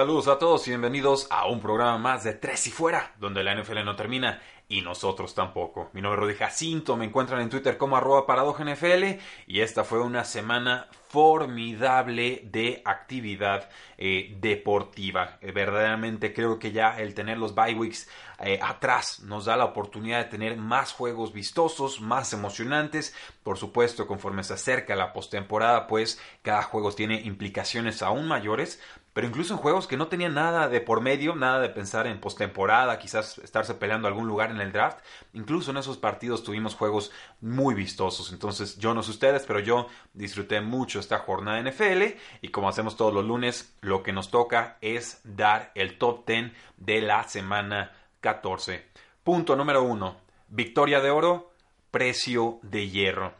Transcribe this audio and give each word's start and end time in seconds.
Saludos 0.00 0.28
a 0.28 0.38
todos 0.38 0.66
y 0.66 0.70
bienvenidos 0.70 1.26
a 1.28 1.46
un 1.46 1.60
programa 1.60 1.98
más 1.98 2.24
de 2.24 2.32
Tres 2.32 2.66
y 2.66 2.70
Fuera, 2.70 3.12
donde 3.18 3.44
la 3.44 3.54
NFL 3.54 3.84
no 3.84 3.96
termina 3.96 4.40
y 4.66 4.80
nosotros 4.80 5.34
tampoco. 5.34 5.90
Mi 5.92 6.00
nombre 6.00 6.22
es 6.22 6.22
Rodi 6.22 6.38
Jacinto, 6.38 6.96
me 6.96 7.04
encuentran 7.04 7.42
en 7.42 7.50
Twitter 7.50 7.76
como 7.76 7.98
arroba 7.98 8.24
NFL 8.24 9.18
y 9.46 9.60
esta 9.60 9.84
fue 9.84 10.00
una 10.00 10.24
semana 10.24 10.86
formidable 11.08 12.42
de 12.44 12.80
actividad 12.84 13.68
eh, 13.98 14.36
deportiva. 14.40 15.38
Eh, 15.40 15.50
verdaderamente 15.50 16.32
creo 16.32 16.60
que 16.60 16.70
ya 16.70 16.98
el 17.00 17.14
tener 17.14 17.36
los 17.36 17.52
bye 17.52 17.74
weeks 17.74 18.08
eh, 18.38 18.60
atrás 18.62 19.20
nos 19.20 19.46
da 19.46 19.56
la 19.56 19.64
oportunidad 19.64 20.18
de 20.18 20.30
tener 20.30 20.56
más 20.56 20.92
juegos 20.92 21.32
vistosos, 21.32 22.00
más 22.00 22.32
emocionantes. 22.32 23.12
Por 23.42 23.58
supuesto, 23.58 24.06
conforme 24.06 24.44
se 24.44 24.54
acerca 24.54 24.94
la 24.94 25.12
postemporada, 25.12 25.88
pues 25.88 26.20
cada 26.42 26.62
juego 26.62 26.92
tiene 26.92 27.20
implicaciones 27.20 28.02
aún 28.02 28.28
mayores 28.28 28.80
pero 29.20 29.28
incluso 29.28 29.52
en 29.52 29.60
juegos 29.60 29.86
que 29.86 29.98
no 29.98 30.08
tenían 30.08 30.32
nada 30.32 30.66
de 30.70 30.80
por 30.80 31.02
medio, 31.02 31.36
nada 31.36 31.60
de 31.60 31.68
pensar 31.68 32.06
en 32.06 32.22
postemporada, 32.22 32.98
quizás 32.98 33.36
estarse 33.36 33.74
peleando 33.74 34.08
algún 34.08 34.26
lugar 34.26 34.50
en 34.50 34.62
el 34.62 34.72
draft, 34.72 35.00
incluso 35.34 35.72
en 35.72 35.76
esos 35.76 35.98
partidos 35.98 36.42
tuvimos 36.42 36.74
juegos 36.74 37.12
muy 37.42 37.74
vistosos. 37.74 38.32
Entonces, 38.32 38.78
yo 38.78 38.94
no 38.94 39.02
sé 39.02 39.10
ustedes, 39.10 39.44
pero 39.46 39.60
yo 39.60 39.88
disfruté 40.14 40.62
mucho 40.62 41.00
esta 41.00 41.18
jornada 41.18 41.60
de 41.60 41.70
NFL 41.70 42.18
y 42.40 42.48
como 42.48 42.70
hacemos 42.70 42.96
todos 42.96 43.12
los 43.12 43.26
lunes, 43.26 43.76
lo 43.82 44.02
que 44.02 44.14
nos 44.14 44.30
toca 44.30 44.78
es 44.80 45.20
dar 45.22 45.70
el 45.74 45.98
top 45.98 46.26
10 46.26 46.52
de 46.78 47.02
la 47.02 47.24
semana 47.24 47.92
14. 48.22 48.86
Punto 49.22 49.54
número 49.54 49.82
1. 49.82 50.16
Victoria 50.48 51.02
de 51.02 51.10
oro, 51.10 51.52
precio 51.90 52.58
de 52.62 52.88
hierro 52.88 53.39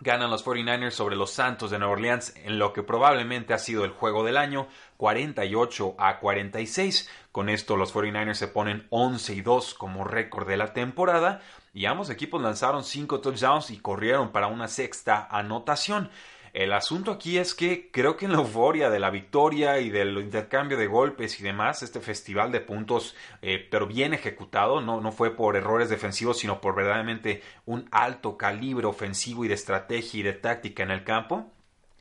ganan 0.00 0.30
los 0.30 0.44
49ers 0.44 0.92
sobre 0.92 1.16
los 1.16 1.30
Santos 1.30 1.70
de 1.70 1.78
Nueva 1.78 1.94
Orleans 1.94 2.34
en 2.44 2.58
lo 2.58 2.72
que 2.72 2.82
probablemente 2.82 3.54
ha 3.54 3.58
sido 3.58 3.84
el 3.84 3.90
juego 3.90 4.24
del 4.24 4.36
año, 4.36 4.68
48 4.96 5.96
a 5.98 6.18
46. 6.18 7.10
Con 7.32 7.48
esto 7.48 7.76
los 7.76 7.94
49ers 7.94 8.34
se 8.34 8.48
ponen 8.48 8.86
11 8.90 9.34
y 9.34 9.40
2 9.40 9.74
como 9.74 10.04
récord 10.04 10.46
de 10.46 10.56
la 10.56 10.72
temporada 10.72 11.40
y 11.74 11.86
ambos 11.86 12.10
equipos 12.10 12.42
lanzaron 12.42 12.84
5 12.84 13.20
touchdowns 13.20 13.70
y 13.70 13.78
corrieron 13.78 14.30
para 14.30 14.46
una 14.46 14.68
sexta 14.68 15.28
anotación. 15.30 16.10
El 16.52 16.72
asunto 16.72 17.12
aquí 17.12 17.38
es 17.38 17.54
que 17.54 17.90
creo 17.90 18.16
que 18.16 18.26
en 18.26 18.32
la 18.32 18.38
euforia 18.38 18.90
de 18.90 18.98
la 18.98 19.10
victoria 19.10 19.78
y 19.80 19.90
del 19.90 20.16
intercambio 20.18 20.76
de 20.76 20.86
golpes 20.86 21.38
y 21.40 21.42
demás, 21.42 21.82
este 21.82 22.00
festival 22.00 22.52
de 22.52 22.60
puntos, 22.60 23.16
eh, 23.42 23.66
pero 23.70 23.86
bien 23.86 24.14
ejecutado, 24.14 24.80
no, 24.80 25.00
no 25.00 25.12
fue 25.12 25.34
por 25.36 25.56
errores 25.56 25.88
defensivos, 25.88 26.38
sino 26.38 26.60
por 26.60 26.74
verdaderamente 26.74 27.42
un 27.66 27.88
alto 27.90 28.36
calibre 28.36 28.86
ofensivo 28.86 29.44
y 29.44 29.48
de 29.48 29.54
estrategia 29.54 30.20
y 30.20 30.22
de 30.22 30.32
táctica 30.32 30.82
en 30.82 30.90
el 30.90 31.04
campo, 31.04 31.52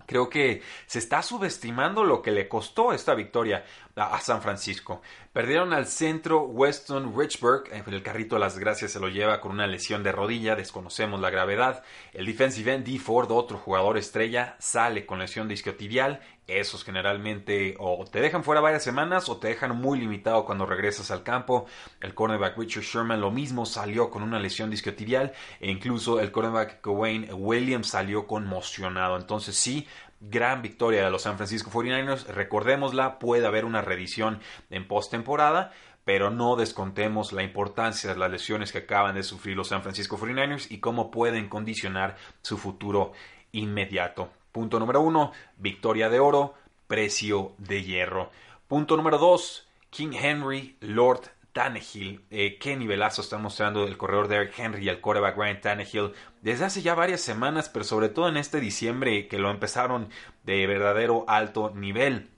Creo 0.07 0.29
que 0.29 0.61
se 0.85 0.99
está 0.99 1.21
subestimando 1.21 2.05
lo 2.05 2.21
que 2.21 2.31
le 2.31 2.47
costó 2.47 2.93
esta 2.93 3.13
victoria 3.13 3.65
a, 3.97 4.19
San 4.21 4.41
Francisco. 4.41 5.01
Perdieron 5.33 5.73
al 5.73 5.87
centro 5.87 6.43
Weston 6.43 7.13
Richburg, 7.17 7.65
el 7.71 8.03
carrito 8.03 8.35
de 8.35 8.41
las 8.41 8.57
gracias 8.57 8.91
se 8.91 8.99
lo 8.99 9.09
lleva 9.09 9.41
con 9.41 9.51
una 9.51 9.67
lesión 9.67 10.03
de 10.03 10.11
rodilla, 10.11 10.55
desconocemos 10.55 11.19
la 11.19 11.29
gravedad. 11.29 11.83
El 12.13 12.25
defensive 12.25 12.73
end 12.73 12.85
D. 12.85 12.99
Ford, 12.99 13.31
otro 13.31 13.57
jugador 13.57 13.97
estrella, 13.97 14.55
sale 14.59 15.05
con 15.05 15.19
lesión 15.19 15.47
discotibial. 15.47 16.21
Esos 16.47 16.85
generalmente 16.85 17.75
o 17.77 18.05
te 18.05 18.21
dejan 18.21 18.41
fuera 18.41 18.61
varias 18.61 18.81
semanas 18.81 19.27
o 19.27 19.35
te 19.35 19.49
dejan 19.49 19.75
muy 19.75 19.99
limitado 19.99 20.45
cuando 20.45 20.65
regresas 20.65 21.11
al 21.11 21.23
campo. 21.23 21.65
El 21.99 22.13
cornerback 22.13 22.57
Richard 22.57 22.83
Sherman 22.83 23.19
lo 23.19 23.31
mismo 23.31 23.65
salió 23.65 24.09
con 24.09 24.23
una 24.23 24.39
lesión 24.39 24.69
discotibial 24.69 25.33
e 25.59 25.69
incluso 25.69 26.21
el 26.21 26.31
cornerback 26.31 26.79
Wayne 26.85 27.33
Williams 27.33 27.89
salió 27.89 28.27
conmocionado. 28.27 29.17
Entonces 29.17 29.57
sí, 29.57 29.87
gran 30.19 30.61
victoria 30.61 31.03
de 31.03 31.11
los 31.11 31.23
San 31.23 31.37
Francisco 31.37 31.71
49ers. 31.71 32.25
Recordémosla, 32.27 33.19
puede 33.19 33.45
haber 33.45 33.65
una 33.65 33.81
revisión 33.81 34.39
en 34.69 34.87
postemporada, 34.87 35.71
pero 36.05 36.29
no 36.29 36.55
descontemos 36.55 37.33
la 37.33 37.43
importancia 37.43 38.13
de 38.13 38.19
las 38.19 38.31
lesiones 38.31 38.71
que 38.71 38.79
acaban 38.79 39.15
de 39.15 39.23
sufrir 39.23 39.55
los 39.55 39.69
San 39.69 39.83
Francisco 39.83 40.17
49ers 40.17 40.67
y 40.69 40.79
cómo 40.79 41.11
pueden 41.11 41.49
condicionar 41.49 42.17
su 42.41 42.57
futuro 42.57 43.13
inmediato. 43.51 44.29
Punto 44.51 44.79
número 44.79 45.01
uno, 45.01 45.31
victoria 45.57 46.09
de 46.09 46.19
oro, 46.19 46.55
precio 46.87 47.53
de 47.57 47.83
hierro. 47.83 48.31
Punto 48.67 48.97
número 48.97 49.17
dos, 49.17 49.67
King 49.89 50.13
Henry, 50.13 50.77
Lord 50.79 51.31
Tannehill. 51.57 52.21
Eh, 52.29 52.59
qué 52.59 52.75
nivelazo 52.77 53.23
está 53.23 53.39
mostrando 53.39 53.83
el 53.87 53.97
corredor 53.97 54.27
Derek 54.27 54.53
Henry 54.59 54.85
y 54.85 54.89
el 54.89 55.01
quarterback 55.01 55.35
Ryan 55.35 55.59
Tannehill 55.59 56.13
desde 56.43 56.65
hace 56.65 56.83
ya 56.83 56.93
varias 56.93 57.21
semanas, 57.21 57.67
pero 57.67 57.83
sobre 57.83 58.09
todo 58.09 58.29
en 58.29 58.37
este 58.37 58.59
diciembre 58.59 59.27
que 59.27 59.39
lo 59.39 59.49
empezaron 59.49 60.09
de 60.43 60.67
verdadero 60.67 61.25
alto 61.27 61.71
nivel. 61.73 62.29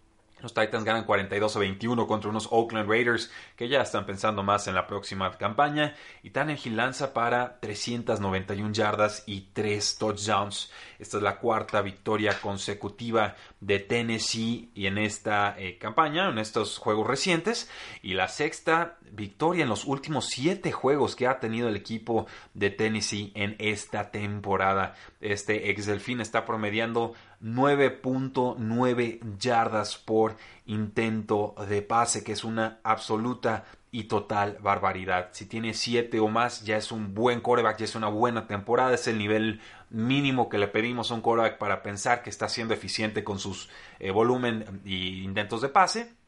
Los 0.42 0.54
Titans 0.54 0.86
ganan 0.86 1.04
42 1.04 1.54
a 1.54 1.60
21 1.60 2.08
contra 2.08 2.30
unos 2.30 2.48
Oakland 2.50 2.90
Raiders 2.90 3.30
que 3.58 3.68
ya 3.68 3.82
están 3.82 4.06
pensando 4.06 4.42
más 4.42 4.68
en 4.68 4.76
la 4.76 4.88
próxima 4.88 5.30
campaña. 5.38 5.96
Y 6.24 6.30
Tannehill 6.30 6.78
lanza 6.78 7.14
para 7.14 7.60
391 7.60 8.72
yardas 8.72 9.24
y 9.26 9.50
3 9.52 9.98
touchdowns. 9.98 10.72
Esta 10.98 11.18
es 11.18 11.24
la 11.24 11.40
cuarta 11.40 11.82
victoria 11.82 12.40
consecutiva 12.40 13.36
de 13.62 13.80
Tennessee 13.80 14.72
y 14.74 14.86
en 14.86 14.98
esta 14.98 15.56
eh, 15.60 15.78
campaña, 15.78 16.30
en 16.30 16.38
estos 16.38 16.78
juegos 16.78 17.08
recientes. 17.08 17.70
Y 18.02 18.14
la 18.14 18.28
sexta 18.28 18.98
victoria 19.12 19.64
en 19.64 19.70
los 19.70 19.86
últimos 19.86 20.28
7 20.28 20.72
juegos 20.72 21.16
que 21.16 21.28
ha 21.28 21.40
tenido 21.40 21.68
el 21.68 21.76
equipo 21.76 22.28
de 22.54 22.70
Tennessee 22.70 23.32
en 23.36 23.56
esta 23.60 24.12
temporada. 24.12 24.96
Este 25.20 25.70
ex 25.70 25.86
delfín 25.86 26.22
está 26.22 26.46
promediando 26.46 27.14
9.9 27.42 29.38
yardas 29.38 29.98
por 29.98 30.36
intento 30.70 31.56
de 31.68 31.82
pase, 31.82 32.24
que 32.24 32.32
es 32.32 32.44
una 32.44 32.80
absoluta 32.84 33.66
y 33.92 34.04
total 34.04 34.60
barbaridad. 34.62 35.30
Si 35.32 35.48
tiene 35.48 35.74
7 35.74 36.20
o 36.20 36.28
más, 36.28 36.64
ya 36.64 36.78
es 36.78 36.92
un 36.92 37.16
buen 37.16 37.42
coreback, 37.42 37.80
ya 37.80 37.86
es 37.86 37.96
una 37.96 38.08
buena 38.08 38.46
temporada, 38.46 38.94
es 38.94 39.08
el 39.08 39.18
nivel 39.18 39.62
mínimo 39.90 40.48
que 40.48 40.60
le 40.60 40.68
pedimos 40.68 41.10
a 41.10 41.16
un 41.16 41.22
coreback 41.22 41.58
para 41.58 41.82
pensar 41.82 42.22
que 42.22 42.30
está 42.30 42.48
siendo 42.50 42.76
eficiente 42.76 43.24
con 43.24 43.40
sus 43.40 43.70
eh, 44.00 44.12
volumen 44.12 44.82
y 44.86 45.24
intentos 45.24 45.62
de 45.62 45.70
pase. 45.70 46.19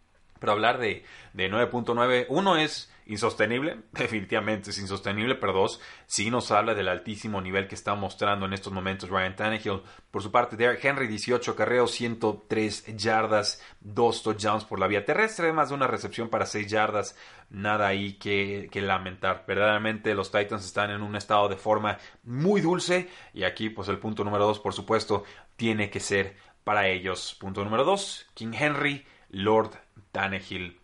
Pero 0.42 0.54
hablar 0.54 0.80
de, 0.80 1.06
de 1.34 1.52
9.9, 1.52 2.26
uno 2.30 2.58
es 2.58 2.92
insostenible, 3.06 3.82
definitivamente 3.92 4.72
es 4.72 4.80
insostenible, 4.80 5.36
pero 5.36 5.54
dos, 5.54 5.80
sí 6.08 6.32
nos 6.32 6.50
habla 6.50 6.74
del 6.74 6.88
altísimo 6.88 7.40
nivel 7.42 7.68
que 7.68 7.76
está 7.76 7.94
mostrando 7.94 8.48
en 8.48 8.54
estos 8.54 8.74
momentos 8.74 9.08
Ryan 9.08 9.36
Tannehill. 9.36 9.84
Por 10.10 10.24
su 10.24 10.32
parte, 10.32 10.56
Derek 10.56 10.84
Henry, 10.84 11.08
18 11.08 11.56
carreos, 11.56 11.92
103 11.92 12.98
yardas, 12.98 13.62
2 13.82 14.24
touchdowns 14.24 14.66
por 14.66 14.80
la 14.80 14.88
vía 14.88 15.06
terrestre, 15.06 15.46
además 15.46 15.70
de 15.70 15.76
una 15.76 15.86
recepción 15.86 16.30
para 16.30 16.48
6 16.48 16.68
yardas, 16.68 17.16
nada 17.52 17.86
ahí 17.86 18.14
que, 18.14 18.68
que, 18.72 18.82
lamentar. 18.82 19.44
Verdaderamente 19.48 20.16
los 20.16 20.32
Titans 20.32 20.66
están 20.66 20.90
en 20.90 21.04
un 21.04 21.16
estado 21.16 21.50
de 21.50 21.58
forma 21.58 22.00
muy 22.24 22.62
dulce 22.62 23.10
y 23.36 23.44
aquí 23.44 23.70
pues 23.70 23.90
el 23.90 24.00
punto 24.00 24.24
número 24.24 24.48
2, 24.48 24.60
por 24.60 24.74
supuesto, 24.74 25.24
tiene 25.56 25.92
que 25.92 26.00
ser 26.00 26.36
para 26.64 26.88
ellos. 26.88 27.38
Punto 27.40 27.64
número 27.64 27.84
2, 27.84 28.32
King 28.34 28.54
Henry, 28.54 29.06
Lord 29.32 29.72
Tannehill. 30.12 30.78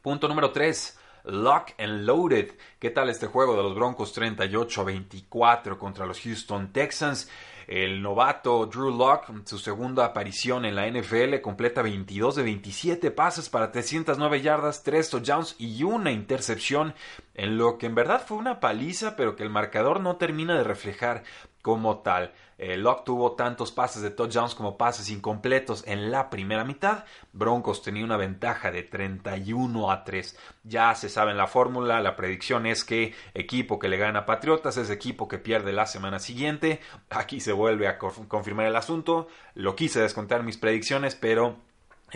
Punto 0.00 0.28
número 0.28 0.50
3, 0.50 0.98
Lock 1.24 1.72
and 1.78 2.04
Loaded. 2.04 2.52
¿Qué 2.78 2.90
tal 2.90 3.08
este 3.08 3.26
juego 3.26 3.56
de 3.56 3.62
los 3.62 3.74
Broncos 3.74 4.12
38 4.12 4.80
a 4.80 4.84
24 4.84 5.78
contra 5.78 6.06
los 6.06 6.20
Houston 6.20 6.72
Texans? 6.72 7.28
El 7.68 8.02
novato 8.02 8.66
Drew 8.66 8.90
Lock, 8.90 9.30
su 9.44 9.58
segunda 9.58 10.04
aparición 10.04 10.64
en 10.64 10.74
la 10.74 10.88
NFL, 10.88 11.40
completa 11.40 11.80
22 11.82 12.36
de 12.36 12.42
27 12.42 13.10
pases 13.12 13.48
para 13.48 13.70
309 13.70 14.40
yardas, 14.40 14.82
3 14.82 15.08
touchdowns 15.08 15.54
y 15.58 15.84
una 15.84 16.10
intercepción, 16.10 16.94
en 17.34 17.56
lo 17.56 17.78
que 17.78 17.86
en 17.86 17.94
verdad 17.94 18.24
fue 18.26 18.36
una 18.36 18.58
paliza, 18.58 19.14
pero 19.14 19.36
que 19.36 19.44
el 19.44 19.50
marcador 19.50 20.00
no 20.00 20.16
termina 20.16 20.56
de 20.56 20.64
reflejar 20.64 21.22
como 21.62 21.98
tal. 21.98 22.32
Eh, 22.58 22.76
Locke 22.76 23.04
tuvo 23.04 23.32
tantos 23.32 23.72
pases 23.72 24.02
de 24.02 24.10
touchdowns 24.10 24.54
como 24.54 24.76
pases 24.76 25.10
incompletos 25.10 25.84
en 25.86 26.10
la 26.10 26.28
primera 26.28 26.64
mitad. 26.64 27.04
Broncos 27.32 27.82
tenía 27.82 28.04
una 28.04 28.16
ventaja 28.16 28.70
de 28.70 28.82
31 28.82 29.90
a 29.90 30.04
3. 30.04 30.38
Ya 30.64 30.94
se 30.94 31.08
sabe 31.08 31.30
en 31.30 31.38
la 31.38 31.46
fórmula, 31.46 32.00
la 32.00 32.14
predicción 32.14 32.66
es 32.66 32.84
que 32.84 33.14
equipo 33.34 33.78
que 33.78 33.88
le 33.88 33.96
gana 33.96 34.20
a 34.20 34.26
Patriotas 34.26 34.76
es 34.76 34.90
equipo 34.90 35.28
que 35.28 35.38
pierde 35.38 35.72
la 35.72 35.86
semana 35.86 36.18
siguiente. 36.18 36.80
Aquí 37.10 37.40
se 37.40 37.52
vuelve 37.52 37.88
a 37.88 37.98
confirmar 37.98 38.66
el 38.66 38.76
asunto. 38.76 39.28
Lo 39.54 39.74
quise 39.74 40.00
descontar 40.00 40.42
mis 40.42 40.58
predicciones, 40.58 41.14
pero 41.14 41.56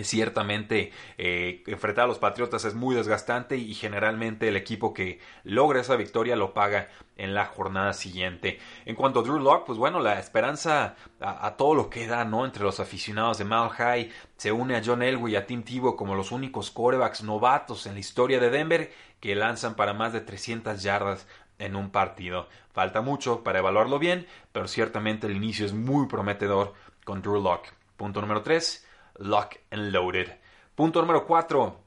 Ciertamente 0.02 0.92
eh, 1.16 1.62
enfrentar 1.66 2.04
a 2.04 2.08
los 2.08 2.18
Patriotas 2.18 2.64
es 2.64 2.74
muy 2.74 2.94
desgastante 2.94 3.56
y 3.56 3.72
generalmente 3.74 4.48
el 4.48 4.56
equipo 4.56 4.92
que 4.92 5.20
logra 5.42 5.80
esa 5.80 5.96
victoria 5.96 6.36
lo 6.36 6.52
paga 6.52 6.88
en 7.16 7.34
la 7.34 7.46
jornada 7.46 7.94
siguiente. 7.94 8.58
En 8.84 8.94
cuanto 8.94 9.20
a 9.20 9.22
Drew 9.22 9.38
Locke, 9.38 9.66
pues 9.66 9.78
bueno, 9.78 10.00
la 10.00 10.18
esperanza 10.18 10.96
a, 11.18 11.56
todo 11.56 11.74
lo 11.74 11.88
que 11.88 12.06
da, 12.06 12.26
¿no? 12.26 12.44
Entre 12.44 12.62
los 12.62 12.78
aficionados 12.78 13.38
de 13.38 13.46
Mile 13.46 13.70
High 13.70 14.12
se 14.36 14.52
une 14.52 14.76
a 14.76 14.82
John 14.84 15.02
Elway 15.02 15.32
y 15.32 15.36
a 15.36 15.46
Tim 15.46 15.62
Tebow 15.62 15.96
como 15.96 16.14
los 16.14 16.30
únicos 16.30 16.70
corebacks 16.70 17.22
novatos 17.22 17.86
en 17.86 17.94
la 17.94 18.00
historia 18.00 18.38
de 18.38 18.50
Denver 18.50 18.92
que 19.20 19.34
lanzan 19.34 19.76
para 19.76 19.94
más 19.94 20.12
de 20.12 20.20
300 20.20 20.82
yardas 20.82 21.26
en 21.58 21.74
un 21.74 21.90
partido. 21.90 22.48
Falta 22.72 23.00
mucho 23.00 23.42
para 23.42 23.60
evaluarlo 23.60 23.98
bien, 23.98 24.26
pero 24.52 24.68
ciertamente 24.68 25.26
el 25.26 25.36
inicio 25.36 25.64
es 25.64 25.72
muy 25.72 26.06
prometedor 26.06 26.74
con 27.04 27.22
Drew 27.22 27.40
Locke. 27.40 27.72
Punto 27.96 28.20
número 28.20 28.42
3 28.42 28.85
Lock 29.18 29.56
and 29.70 29.92
Loaded. 29.92 30.30
Punto 30.74 31.00
número 31.00 31.26
4. 31.26 31.80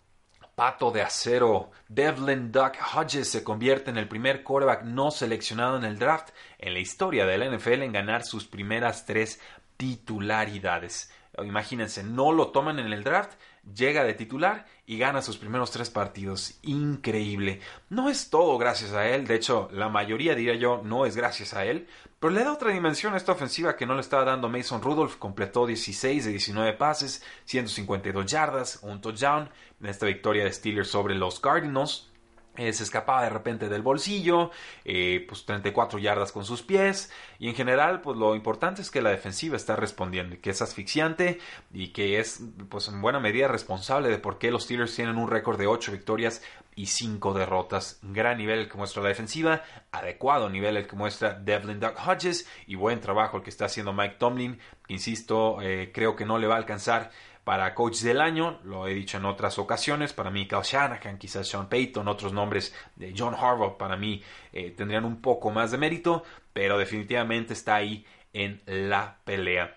Pato 0.56 0.92
de 0.92 1.02
acero. 1.02 1.72
Devlin 1.88 2.52
Duck 2.52 2.76
Hodges 2.94 3.30
se 3.30 3.44
convierte 3.44 3.90
en 3.90 3.98
el 3.98 4.08
primer 4.08 4.44
quarterback 4.44 4.84
no 4.84 5.12
seleccionado 5.12 5.78
en 5.78 5.86
el 5.86 5.98
draft 5.98 6.30
en 6.58 6.74
la 6.74 6.80
historia 6.80 7.26
de 7.26 7.38
la 7.38 7.50
NFL 7.56 7.84
en 7.84 7.94
ganar 7.94 8.24
sus 8.24 8.46
primeras 8.46 9.06
tres 9.06 9.40
titularidades. 9.78 11.12
Imagínense, 11.38 12.04
no 12.04 12.31
lo 12.31 12.50
toman 12.50 12.80
en 12.80 12.92
el 12.92 13.04
draft 13.04 13.40
llega 13.75 14.04
de 14.04 14.13
titular 14.13 14.66
y 14.86 14.98
gana 14.98 15.21
sus 15.21 15.38
primeros 15.38 15.71
tres 15.71 15.89
partidos. 15.89 16.60
Increíble. 16.63 17.62
No 17.89 18.10
es 18.10 18.30
todo 18.30 18.57
gracias 18.57 18.94
a 18.94 19.07
él, 19.07 19.27
de 19.27 19.36
hecho 19.36 19.69
la 19.71 19.89
mayoría 19.89 20.36
diría 20.36 20.56
yo 20.56 20.81
no 20.83 21.06
es 21.06 21.16
gracias 21.16 21.54
a 21.54 21.66
él, 21.66 21.88
pero 22.19 22.33
le 22.33 22.44
da 22.44 22.51
otra 22.51 22.71
dimensión 22.71 23.13
a 23.13 23.18
esta 23.18 23.31
ofensiva 23.31 23.77
que 23.77 23.86
no 23.86 23.95
le 23.95 24.01
estaba 24.01 24.25
dando 24.25 24.50
Mason 24.50 24.81
Rudolph. 24.81 25.16
Completó 25.18 25.66
16 25.66 26.25
de 26.25 26.31
19 26.31 26.74
pases, 26.74 27.24
152 27.45 28.25
yardas, 28.25 28.80
un 28.81 29.00
touchdown 29.00 29.50
en 29.80 29.88
esta 29.88 30.06
victoria 30.06 30.44
de 30.44 30.51
Steelers 30.51 30.89
sobre 30.89 31.16
los 31.16 31.39
Cardinals. 31.39 32.08
Eh, 32.57 32.74
se 32.74 32.84
escapaba 32.84 33.24
de 33.24 33.30
repente 33.30 33.69
del 33.69 33.84
bolsillo, 33.84 34.51
eh, 34.84 35.24
pues 35.28 35.46
34 35.46 35.98
yardas 35.98 36.34
con 36.34 36.44
sus 36.44 36.62
pies 36.62 37.10
y 37.38 37.48
en 37.48 37.56
general 37.56 38.01
pues 38.01 38.18
lo 38.18 38.36
importante 38.36 38.81
es 38.81 38.92
que 38.92 39.01
la 39.01 39.12
defensiva 39.12 39.56
está 39.56 39.78
respondiendo 39.78 40.36
que 40.42 40.50
es 40.50 40.62
asfixiante 40.62 41.40
y 41.72 41.90
que 41.90 42.19
es 42.19 42.42
pues 42.68 42.90
en 42.90 43.01
buena 43.01 43.22
medida 43.22 43.48
responsable 43.48 44.10
de 44.10 44.18
por 44.18 44.40
qué 44.40 44.51
los 44.51 44.63
Steelers 44.63 44.94
tienen 44.94 45.18
un 45.18 45.30
récord 45.30 45.57
de 45.57 45.68
8 45.68 45.94
victorias 45.94 46.42
y 46.75 46.88
5 46.88 47.34
derrotas. 47.34 48.00
Gran 48.04 48.38
nivel 48.38 48.60
el 48.60 48.69
que 48.69 48.78
muestra 48.78 49.04
la 49.04 49.10
defensiva, 49.10 49.63
adecuado 49.92 50.50
nivel 50.50 50.78
el 50.78 50.88
que 50.88 50.95
muestra 50.95 51.34
Devlin 51.34 51.80
Duck 51.80 51.95
Hodges 52.06 52.48
y 52.68 52.75
buen 52.75 53.00
trabajo 53.00 53.38
el 53.38 53.44
que 53.44 53.50
está 53.50 53.66
haciendo 53.66 53.94
Mike 53.94 54.16
Tomlin, 54.18 54.60
insisto, 54.88 55.62
eh, 55.62 55.92
creo 55.94 56.16
que 56.16 56.25
no 56.25 56.38
le 56.38 56.48
va 56.48 56.56
a 56.56 56.57
alcanzar 56.57 57.12
para 57.44 57.74
coach 57.74 58.01
del 58.01 58.21
año, 58.21 58.59
lo 58.63 58.88
he 58.88 58.94
dicho 58.94 59.18
en 59.18 59.25
otras 59.25 59.57
ocasiones, 59.57 60.13
para 60.13 60.30
mí 60.30 60.47
Kyle 60.47 60.62
Shanahan, 60.63 61.18
quizás 61.18 61.47
Sean 61.47 61.68
Payton, 61.68 62.07
otros 62.07 62.33
nombres 62.33 62.75
de 62.95 63.13
John 63.18 63.33
Harbaugh 63.33 63.77
para 63.77 63.97
mí 63.97 64.21
eh, 64.53 64.71
tendrían 64.71 65.06
un 65.06 65.21
poco 65.21 65.50
más 65.50 65.71
de 65.71 65.77
mérito, 65.77 66.24
pero 66.53 66.77
definitivamente 66.77 67.53
está 67.53 67.75
ahí 67.75 68.06
en 68.33 68.62
la 68.65 69.18
pelea. 69.24 69.75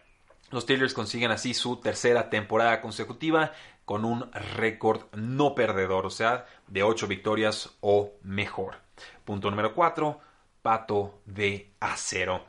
Los 0.51 0.65
Steelers 0.65 0.93
consiguen 0.93 1.31
así 1.31 1.55
su 1.55 1.77
tercera 1.77 2.29
temporada 2.29 2.83
consecutiva 2.83 3.53
con 3.85 4.05
un 4.05 4.31
récord 4.33 5.05
no 5.15 5.55
perdedor, 5.55 6.07
o 6.07 6.11
sea, 6.11 6.47
de 6.67 6.83
8 6.83 7.07
victorias 7.07 7.77
o 7.81 8.13
mejor. 8.23 8.77
Punto 9.25 9.51
número 9.51 9.75
4, 9.75 10.21
pato 10.61 11.21
de 11.25 11.73
acero. 11.81 12.45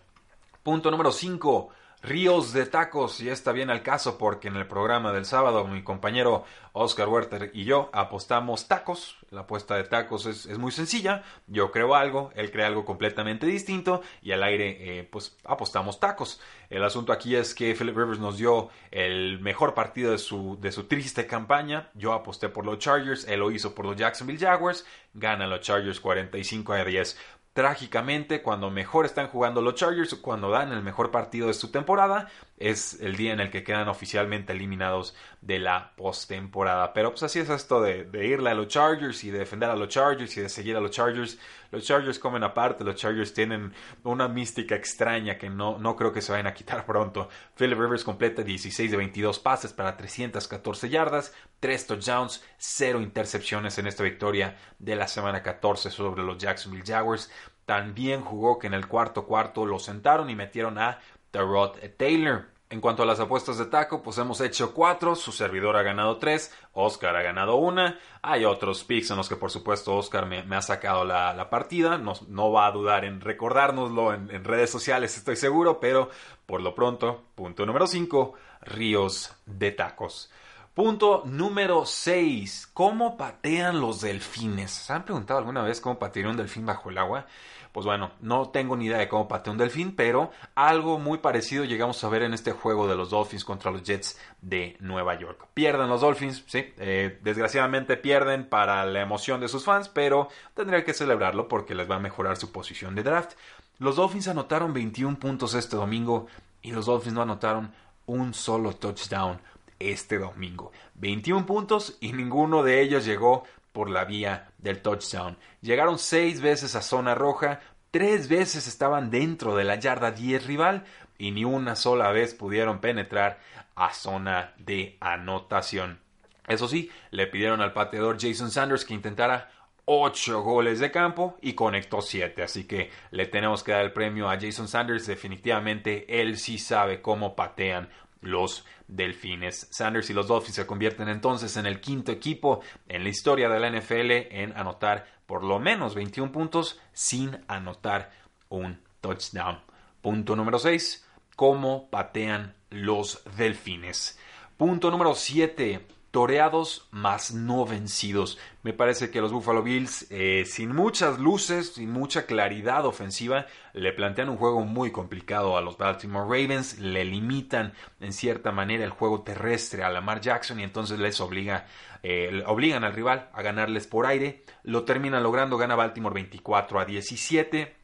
Punto 0.64 0.92
número 0.92 1.12
5, 1.12 1.70
Ríos 2.04 2.52
de 2.52 2.66
tacos, 2.66 3.22
y 3.22 3.30
está 3.30 3.54
bien 3.54 3.70
al 3.70 3.82
caso 3.82 4.18
porque 4.18 4.50
en 4.50 4.58
el 4.58 4.68
programa 4.68 5.14
del 5.14 5.24
sábado 5.24 5.66
mi 5.66 5.84
compañero 5.84 6.44
Oscar 6.74 7.08
Werther 7.08 7.50
y 7.54 7.64
yo 7.64 7.90
apostamos 7.94 8.68
tacos. 8.68 9.16
La 9.30 9.42
apuesta 9.42 9.78
de 9.78 9.86
tacos 9.86 10.26
es, 10.26 10.58
muy 10.58 10.74
sencilla. 10.74 11.24
Yo 11.48 11.72
creo 11.72 11.96
algo, 11.96 12.32
él 12.36 12.52
cree 12.52 12.66
algo 12.66 12.84
completamente 12.84 13.46
distinto 13.46 14.02
y 14.22 14.34
al 14.34 14.44
aire 14.44 15.00
eh, 15.00 15.04
pues 15.10 15.38
apostamos 15.46 16.02
tacos. 16.02 16.42
El 16.70 16.84
asunto 16.84 17.14
aquí 17.14 17.38
es 17.38 17.56
que 17.56 17.74
Philip 17.74 17.96
Rivers 17.96 18.20
nos 18.20 18.38
dio 18.38 18.68
el 18.92 19.40
mejor 19.40 19.74
partido 19.74 20.12
de 20.12 20.18
su, 20.18 20.58
de 20.60 20.74
su 20.74 20.88
triste 20.88 21.26
campaña. 21.26 21.90
Yo 21.94 22.12
aposté 22.12 22.50
por 22.50 22.66
los 22.66 22.80
Chargers, 22.80 23.26
él 23.30 23.40
lo 23.40 23.50
hizo 23.50 23.74
por 23.74 23.86
los 23.86 23.96
Jacksonville 23.96 24.40
Jaguars. 24.40 24.86
Ganan 25.14 25.50
los 25.50 25.62
Chargers 25.62 26.02
45 26.02 26.74
a 26.74 26.84
10. 26.84 27.18
Trágicamente, 27.54 28.42
cuando 28.42 28.72
mejor 28.72 29.06
están 29.06 29.28
jugando 29.28 29.62
los 29.62 29.76
Chargers, 29.76 30.16
cuando 30.16 30.50
dan 30.50 30.72
el 30.72 30.82
mejor 30.82 31.12
partido 31.12 31.48
de 31.48 31.54
su 31.54 31.70
temporada, 31.70 32.28
es 32.58 33.00
el 33.02 33.16
día 33.16 33.34
en 33.34 33.40
el 33.40 33.50
que 33.50 33.64
quedan 33.64 33.88
oficialmente 33.88 34.54
eliminados 34.54 35.16
de 35.42 35.60
la 35.60 35.94
postemporada. 35.96 36.94
Pero 36.94 37.12
pues 37.12 37.24
así 37.24 37.40
es 37.40 37.50
esto 37.50 37.82
de, 37.82 38.08
irle 38.26 38.52
a 38.52 38.54
los 38.54 38.68
Chargers 38.68 39.24
y 39.24 39.32
de 39.32 39.40
defender 39.40 39.70
a 39.70 39.76
los 39.76 39.90
Chargers 39.90 40.38
y 40.38 40.42
de 40.42 40.50
seguir 40.50 40.78
a 40.78 40.80
los 40.80 40.92
Chargers. 40.92 41.40
Los 41.72 41.84
Chargers 41.84 42.20
comen 42.20 42.44
aparte, 42.44 42.84
los 42.84 42.96
Chargers 42.96 43.34
tienen 43.34 43.74
una 44.04 44.28
mística 44.28 44.76
extraña 44.76 45.38
que 45.38 45.50
no, 45.50 45.78
no 45.80 45.96
creo 45.96 46.14
que 46.14 46.22
se 46.22 46.32
vayan 46.32 46.48
a 46.48 46.54
quitar 46.54 46.86
pronto. 46.86 47.28
Philip 47.58 47.78
Rivers 47.78 48.04
completa 48.04 48.44
16 48.44 48.92
de 48.92 48.98
22 48.98 49.40
pases 49.40 49.74
para 49.74 49.98
314 49.98 50.90
yardas, 50.90 51.34
3 51.60 51.88
touchdowns, 51.88 52.44
0 52.58 53.02
intercepciones 53.02 53.78
en 53.78 53.88
esta 53.88 54.04
victoria 54.04 54.58
de 54.80 54.96
la 54.96 55.08
semana 55.08 55.42
14 55.42 55.90
sobre 55.90 56.24
los 56.24 56.38
Jacksonville 56.38 56.86
Jaguars. 56.86 57.32
También 57.66 58.22
jugó 58.22 58.60
que 58.60 58.68
en 58.68 58.74
el 58.74 58.88
cuarto 58.88 59.26
cuarto 59.26 59.66
lo 59.66 59.80
sentaron 59.80 60.30
y 60.30 60.36
metieron 60.36 60.78
a 60.78 61.00
Terod 61.34 61.78
Taylor. 61.98 62.46
En 62.70 62.80
cuanto 62.80 63.04
a 63.04 63.06
las 63.06 63.20
apuestas 63.20 63.58
de 63.58 63.66
taco, 63.66 64.02
pues 64.02 64.18
hemos 64.18 64.40
hecho 64.42 64.74
cuatro, 64.74 65.16
su 65.16 65.32
servidor 65.32 65.76
ha 65.76 65.84
ganado 65.84 66.18
tres, 66.18 66.52
Oscar 66.74 67.16
ha 67.16 67.22
ganado 67.22 67.56
una, 67.56 68.00
hay 68.24 68.46
otros 68.46 68.84
picks 68.84 69.12
en 69.12 69.18
los 69.18 69.30
que 69.30 69.36
por 69.36 69.52
supuesto 69.52 69.96
Oscar 69.96 70.26
me, 70.26 70.44
ha 70.56 70.62
sacado 70.64 71.06
la, 71.06 71.50
partida, 71.52 72.00
no, 72.00 72.14
no, 72.30 72.52
va 72.52 72.66
a 72.66 72.72
dudar 72.72 73.06
en 73.06 73.22
recordárnoslo 73.22 74.12
en, 74.14 74.32
en, 74.32 74.44
redes 74.44 74.72
sociales, 74.72 75.16
estoy 75.18 75.36
seguro, 75.36 75.80
pero 75.80 76.10
por 76.48 76.62
lo 76.62 76.74
pronto, 76.74 77.26
punto 77.36 77.64
número 77.68 77.86
5, 77.86 78.34
ríos 78.62 79.36
de 79.46 79.72
tacos. 79.72 80.32
Punto 80.74 81.22
número 81.28 81.86
6. 81.86 82.72
¿Cómo 82.74 83.16
patean 83.16 83.80
los 83.80 84.02
delfines? 84.02 84.72
¿Se 84.72 84.92
han 84.92 85.06
preguntado 85.06 85.38
alguna 85.38 85.62
vez 85.62 85.80
cómo 85.80 86.00
patearía 86.00 86.32
un 86.32 86.38
delfín 86.38 86.66
bajo 86.66 86.90
el 86.90 86.98
agua? 86.98 87.28
Pues 87.74 87.88
bueno, 87.88 88.12
no 88.22 88.50
tengo 88.50 88.78
ni 88.78 88.86
idea 88.86 89.00
de 89.00 89.10
cómo 89.10 89.28
patea 89.28 89.52
un 89.52 89.58
delfín, 89.58 89.96
pero 89.96 90.32
algo 90.54 91.00
muy 91.00 91.18
parecido 91.18 91.66
llegamos 91.66 92.04
a 92.04 92.10
ver 92.10 92.22
en 92.22 92.36
este 92.36 92.52
juego 92.52 92.88
de 92.88 92.96
los 92.96 93.10
Dolphins 93.10 93.44
contra 93.44 93.72
los 93.72 93.82
Jets 93.82 94.20
de 94.44 94.78
Nueva 94.80 95.18
York. 95.18 95.48
Pierden 95.56 95.90
los 95.90 96.02
Dolphins, 96.02 96.44
sí, 96.46 96.72
eh, 96.78 97.20
desgraciadamente 97.24 97.98
pierden 97.98 98.48
para 98.48 98.86
la 98.86 99.02
emoción 99.02 99.42
de 99.42 99.48
sus 99.48 99.66
fans, 99.66 99.90
pero 99.90 100.30
tendría 100.54 100.86
que 100.86 100.94
celebrarlo 100.94 101.48
porque 101.48 101.74
les 101.74 101.90
va 101.90 101.96
a 101.96 102.00
mejorar 102.00 102.38
su 102.38 102.52
posición 102.52 102.94
de 102.94 103.02
draft. 103.02 103.32
Los 103.80 103.96
Dolphins 103.96 104.28
anotaron 104.28 104.72
21 104.72 105.18
puntos 105.18 105.56
este 105.56 105.76
domingo 105.76 106.28
y 106.62 106.74
los 106.74 106.86
Dolphins 106.86 107.16
no 107.16 107.24
anotaron 107.24 107.74
un 108.06 108.36
solo 108.36 108.74
touchdown 108.74 109.42
este 109.80 110.20
domingo. 110.20 110.72
21 110.94 111.48
puntos 111.48 111.98
y 112.02 112.14
ninguno 112.14 112.62
de 112.62 112.82
ellos 112.82 113.04
llegó 113.04 113.46
por 113.74 113.90
la 113.90 114.06
vía 114.06 114.52
del 114.60 114.82
touchdown. 114.82 115.38
Llegaron 115.62 116.00
seis 116.00 116.40
veces 116.40 116.76
a 116.76 116.82
zona 116.82 117.16
roja, 117.16 117.60
tres 117.94 118.28
veces 118.28 118.66
estaban 118.66 119.12
dentro 119.12 119.56
de 119.56 119.64
la 119.64 119.76
yarda 119.76 120.10
10 120.10 120.48
rival 120.48 120.84
y 121.20 121.30
ni 121.30 121.46
una 121.46 121.76
sola 121.76 122.12
vez 122.12 122.34
pudieron 122.34 122.80
penetrar 122.80 123.40
a 123.76 123.94
zona 123.94 124.52
de 124.58 124.98
anotación. 125.00 126.00
Eso 126.48 126.68
sí, 126.68 126.90
le 127.12 127.28
pidieron 127.28 127.62
al 127.62 127.72
pateador 127.72 128.18
Jason 128.20 128.50
Sanders 128.50 128.84
que 128.84 128.96
intentara 128.96 129.52
8 129.86 130.42
goles 130.42 130.80
de 130.80 130.90
campo 130.90 131.38
y 131.40 131.54
conectó 131.54 132.02
7. 132.02 132.42
Así 132.42 132.64
que 132.64 132.90
le 133.12 133.28
tenemos 133.28 133.62
que 133.62 133.74
dar 133.74 133.86
el 133.86 133.94
premio 133.94 134.28
a 134.28 134.40
Jason 134.42 134.68
Sanders. 134.68 135.06
Definitivamente 135.06 136.20
él 136.20 136.40
sí 136.40 136.58
sabe 136.58 137.00
cómo 137.00 137.36
patean 137.36 137.90
los 138.22 138.66
Delfines. 138.88 139.68
Sanders 139.70 140.10
y 140.10 140.14
los 140.14 140.28
Dolphins 140.28 140.56
se 140.56 140.66
convierten 140.66 141.10
entonces 141.10 141.58
en 141.58 141.68
el 141.68 141.80
quinto 141.80 142.12
equipo 142.12 142.62
en 142.88 143.04
la 143.04 143.10
historia 143.10 143.50
de 143.50 143.60
la 143.60 143.70
NFL 143.70 144.12
en 144.36 144.58
anotar 144.58 145.06
por 145.34 145.44
lo 145.44 145.58
menos 145.58 145.96
21 145.96 146.32
puntos 146.32 146.80
sin 146.94 147.40
anotar 147.48 148.12
un 148.50 148.80
touchdown. 149.02 149.62
Punto 150.00 150.36
número 150.36 150.60
6. 150.60 151.08
¿Cómo 151.36 151.90
patean 151.90 152.54
los 152.70 153.24
Delfines? 153.36 154.20
Punto 154.58 154.92
número 154.92 155.16
7. 155.16 155.88
Toreados 156.14 156.88
más 156.92 157.34
no 157.34 157.66
vencidos. 157.66 158.38
Me 158.62 158.72
parece 158.72 159.10
que 159.10 159.20
los 159.20 159.32
Buffalo 159.32 159.64
Bills, 159.64 160.06
eh, 160.12 160.44
sin 160.46 160.72
muchas 160.76 161.18
luces, 161.18 161.74
sin 161.74 161.90
mucha 161.90 162.28
claridad 162.28 162.86
ofensiva, 162.86 163.48
le 163.74 163.94
plantean 163.94 164.30
un 164.30 164.38
juego 164.38 164.64
muy 164.64 164.92
complicado 164.92 165.58
a 165.58 165.62
los 165.62 165.76
Baltimore 165.76 166.26
Ravens, 166.26 166.78
le 166.78 167.04
limitan 167.04 167.74
en 168.00 168.14
cierta 168.14 168.52
manera 168.52 168.84
el 168.84 168.92
juego 168.92 169.24
terrestre 169.24 169.84
a 169.84 169.90
Lamar 169.90 170.22
Jackson 170.22 170.60
y 170.60 170.64
entonces 170.64 171.00
les 171.00 171.20
obliga, 171.20 171.66
eh, 172.04 172.44
obligan 172.46 172.84
al 172.84 172.94
rival 172.94 173.32
a 173.34 173.42
ganarles 173.42 173.88
por 173.88 174.06
aire. 174.06 174.46
Lo 174.62 174.84
terminan 174.84 175.24
logrando, 175.24 175.58
gana 175.58 175.74
Baltimore 175.74 176.14
24 176.14 176.80
a 176.80 176.86
17 176.86 177.83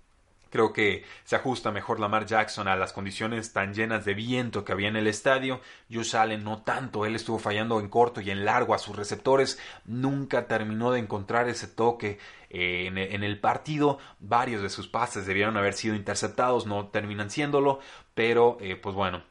Creo 0.49 0.73
que 0.73 1.03
se 1.23 1.35
ajusta 1.35 1.71
mejor 1.71 1.99
Lamar 1.99 2.25
Jackson 2.25 2.67
a 2.67 2.75
las 2.75 2.93
condiciones 2.93 3.53
tan 3.53 3.73
llenas 3.73 4.05
de 4.05 4.13
viento 4.13 4.65
que 4.65 4.71
había 4.71 4.87
en 4.87 4.95
el 4.95 5.07
estadio. 5.07 5.61
Josh 5.91 6.15
no 6.41 6.61
tanto, 6.63 7.05
él 7.05 7.15
estuvo 7.15 7.39
fallando 7.39 7.79
en 7.79 7.89
corto 7.89 8.21
y 8.21 8.31
en 8.31 8.45
largo 8.45 8.73
a 8.73 8.79
sus 8.79 8.95
receptores. 8.95 9.59
Nunca 9.85 10.47
terminó 10.47 10.91
de 10.91 10.99
encontrar 10.99 11.47
ese 11.49 11.67
toque 11.67 12.19
eh, 12.49 12.87
en, 12.87 13.23
el 13.23 13.39
partido. 13.39 13.99
Varios 14.19 14.61
de 14.61 14.69
sus 14.69 14.87
pases 14.87 15.25
debieron 15.25 15.57
haber 15.57 15.73
sido 15.73 15.95
interceptados, 15.95 16.65
no 16.65 16.87
terminan 16.87 17.29
siéndolo. 17.29 17.79
Pero, 18.15 18.57
eh, 18.61 18.75
pues 18.75 18.95
bueno, 18.95 19.23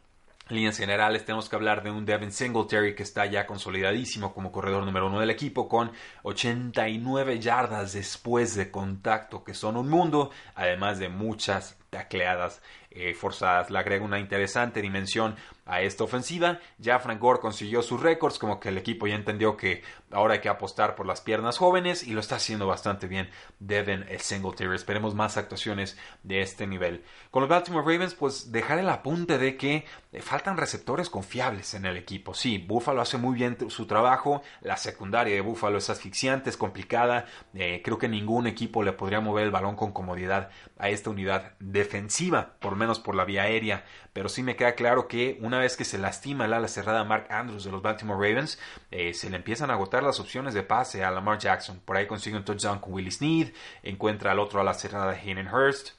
líneas 0.51 0.79
generales 0.79 1.25
tenemos 1.25 1.49
que 1.49 1.57
hablar 1.57 1.83
de 1.83 1.91
un 1.91 2.05
Devin 2.05 2.33
Singletary 2.33 2.95
que 2.95 3.03
está 3.03 3.27
ya 3.27 3.47
consolidadísimo 3.47 4.33
como 4.33 4.53
corredor 4.53 4.85
número 4.85 5.07
uno 5.07 5.21
del 5.21 5.31
equipo 5.31 5.69
con 5.69 5.93
89 6.23 7.39
yardas 7.39 7.93
después 7.93 8.55
de 8.55 8.71
contacto 8.71 9.45
que 9.45 9.55
son 9.55 9.77
un 9.77 9.89
mundo 9.89 10.31
además 10.55 10.99
de 10.99 11.09
muchas 11.09 11.79
tacleadas 11.91 12.63
eh, 12.99 13.15
forzadas 13.15 13.71
le 13.71 13.79
agrega 13.79 14.05
una 14.05 14.19
interesante 14.19 14.83
dimensión 14.83 15.37
a 15.67 15.83
esta 15.83 16.03
ofensiva. 16.03 16.59
Ya 16.79 16.99
Frank 16.99 17.21
Gore 17.21 17.39
consiguió 17.39 17.83
sus 17.83 18.01
récords, 18.01 18.39
como 18.39 18.59
que 18.59 18.71
el 18.71 18.79
equipo 18.79 19.07
ya 19.07 19.15
entendió 19.15 19.57
que 19.57 19.83
ahora 20.11 20.35
hay 20.35 20.41
que 20.41 20.49
apostar 20.49 20.97
por 20.97 21.07
las 21.07 21.21
piernas 21.21 21.59
jóvenes 21.59 22.03
y 22.03 22.13
lo 22.13 22.21
está 22.21 22.37
haciendo 22.37 22.67
bastante 22.67 23.07
bien 23.07 23.31
Devin 23.61 24.05
Singletary. 24.19 24.75
Esperemos 24.75 25.15
más 25.15 25.37
actuaciones 25.37 25.97
de 26.25 26.41
este 26.41 26.67
nivel. 26.67 27.05
Con 27.31 27.43
los 27.43 27.51
Baltimore 27.51 27.85
Ravens, 27.85 28.15
pues 28.15 28.51
dejar 28.51 28.79
el 28.79 28.89
apunte 28.89 29.39
de 29.39 29.57
que 29.57 29.85
eh, 30.13 30.21
faltan 30.21 30.57
receptores 30.57 31.11
confiables 31.11 31.75
en 31.75 31.85
el 31.85 31.97
equipo. 31.97 32.35
Sí, 32.35 32.59
Buffalo 32.59 33.03
hace 33.03 33.19
muy 33.19 33.37
bien 33.37 33.71
su 33.71 33.87
trabajo, 33.87 34.43
la 34.63 34.77
secundaria 34.77 35.35
de 35.35 35.41
Buffalo 35.41 35.79
es 35.79 35.91
asfixiante, 35.91 36.51
es 36.51 36.57
complicada. 36.57 37.27
Eh, 37.55 37.83
creo 37.85 37.99
que 37.99 38.09
ningún 38.09 38.47
equipo 38.47 38.83
le 38.83 38.93
podría 38.93 39.21
mover 39.21 39.45
el 39.45 39.51
balón 39.51 39.77
con 39.77 39.93
comodidad 39.93 40.51
a 40.79 40.89
esta 40.89 41.11
unidad 41.11 41.53
defensiva, 41.61 42.55
por 42.59 42.75
menos 42.75 42.88
por 42.99 43.15
la 43.15 43.25
vía 43.25 43.43
aérea 43.43 43.85
pero 44.19 44.29
sí 44.29 44.43
me 44.43 44.57
queda 44.57 44.75
claro 44.75 45.07
que 45.07 45.39
una 45.43 45.61
vez 45.61 45.77
que 45.77 45.85
se 45.85 45.97
lastima 45.97 46.47
el 46.47 46.53
ala 46.53 46.67
cerrada 46.67 47.05
Mark 47.05 47.29
Andrews 47.31 47.63
de 47.63 47.71
los 47.71 47.83
Baltimore 47.83 48.19
Ravens, 48.19 48.59
eh, 48.91 49.15
se 49.15 49.31
le 49.31 49.37
empiezan 49.37 49.71
a 49.71 49.75
agotar 49.75 50.03
las 50.03 50.19
opciones 50.19 50.55
de 50.55 50.65
pase 50.65 51.05
a 51.05 51.13
Lamar 51.13 51.39
Jackson. 51.39 51.81
Por 51.85 51.97
ahí 51.97 52.09
consigue 52.09 52.37
un 52.37 52.45
touchdown 52.45 52.81
con 52.81 52.95
Willie 52.95 53.13
Snead, 53.13 53.53
encuentra 53.85 54.33
al 54.33 54.41
otro 54.41 54.61
ala 54.61 54.75
cerrada 54.75 55.13
Hayden 55.13 55.47
Hurst. 55.47 55.91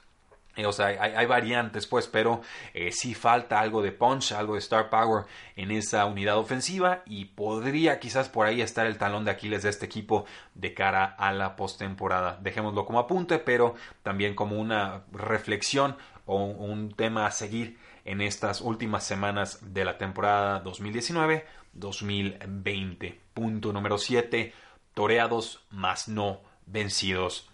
Eh, 0.56 0.66
o 0.66 0.72
sea, 0.72 0.88
hay, 0.88 1.26
variantes, 1.26 1.86
pues, 1.86 2.08
pero 2.08 2.42
eh, 2.74 2.90
sí 2.92 3.14
falta 3.14 3.60
algo 3.60 3.80
de 3.80 3.92
punch, 3.92 4.32
algo 4.32 4.54
de 4.54 4.58
star 4.58 4.90
power 4.90 5.24
en 5.56 5.70
esa 5.70 6.04
unidad 6.04 6.36
ofensiva 6.36 7.02
y 7.06 7.24
podría 7.24 8.00
quizás 8.00 8.28
por 8.28 8.46
ahí 8.46 8.60
estar 8.60 8.84
el 8.86 8.98
talón 8.98 9.24
de 9.24 9.30
Aquiles 9.30 9.62
de 9.62 9.70
este 9.70 9.86
equipo 9.86 10.26
de 10.54 10.74
cara 10.74 11.04
a 11.04 11.32
la 11.32 11.56
postemporada. 11.56 12.38
Dejémoslo 12.42 12.84
como 12.84 12.98
apunte, 12.98 13.38
pero 13.38 13.76
también 14.02 14.34
como 14.34 14.58
una 14.58 15.04
reflexión 15.12 15.96
un 16.36 16.92
tema 16.92 17.26
a 17.26 17.30
seguir 17.30 17.78
en 18.04 18.20
estas 18.20 18.60
últimas 18.60 19.04
semanas 19.04 19.60
de 19.72 19.84
la 19.84 19.96
temporada 19.98 20.64
2019-2020. 20.64 23.18
Punto 23.34 23.72
número 23.72 23.98
7, 23.98 24.52
toreados 24.94 25.64
más 25.70 26.08
no 26.08 26.40
vencidos. 26.66 27.48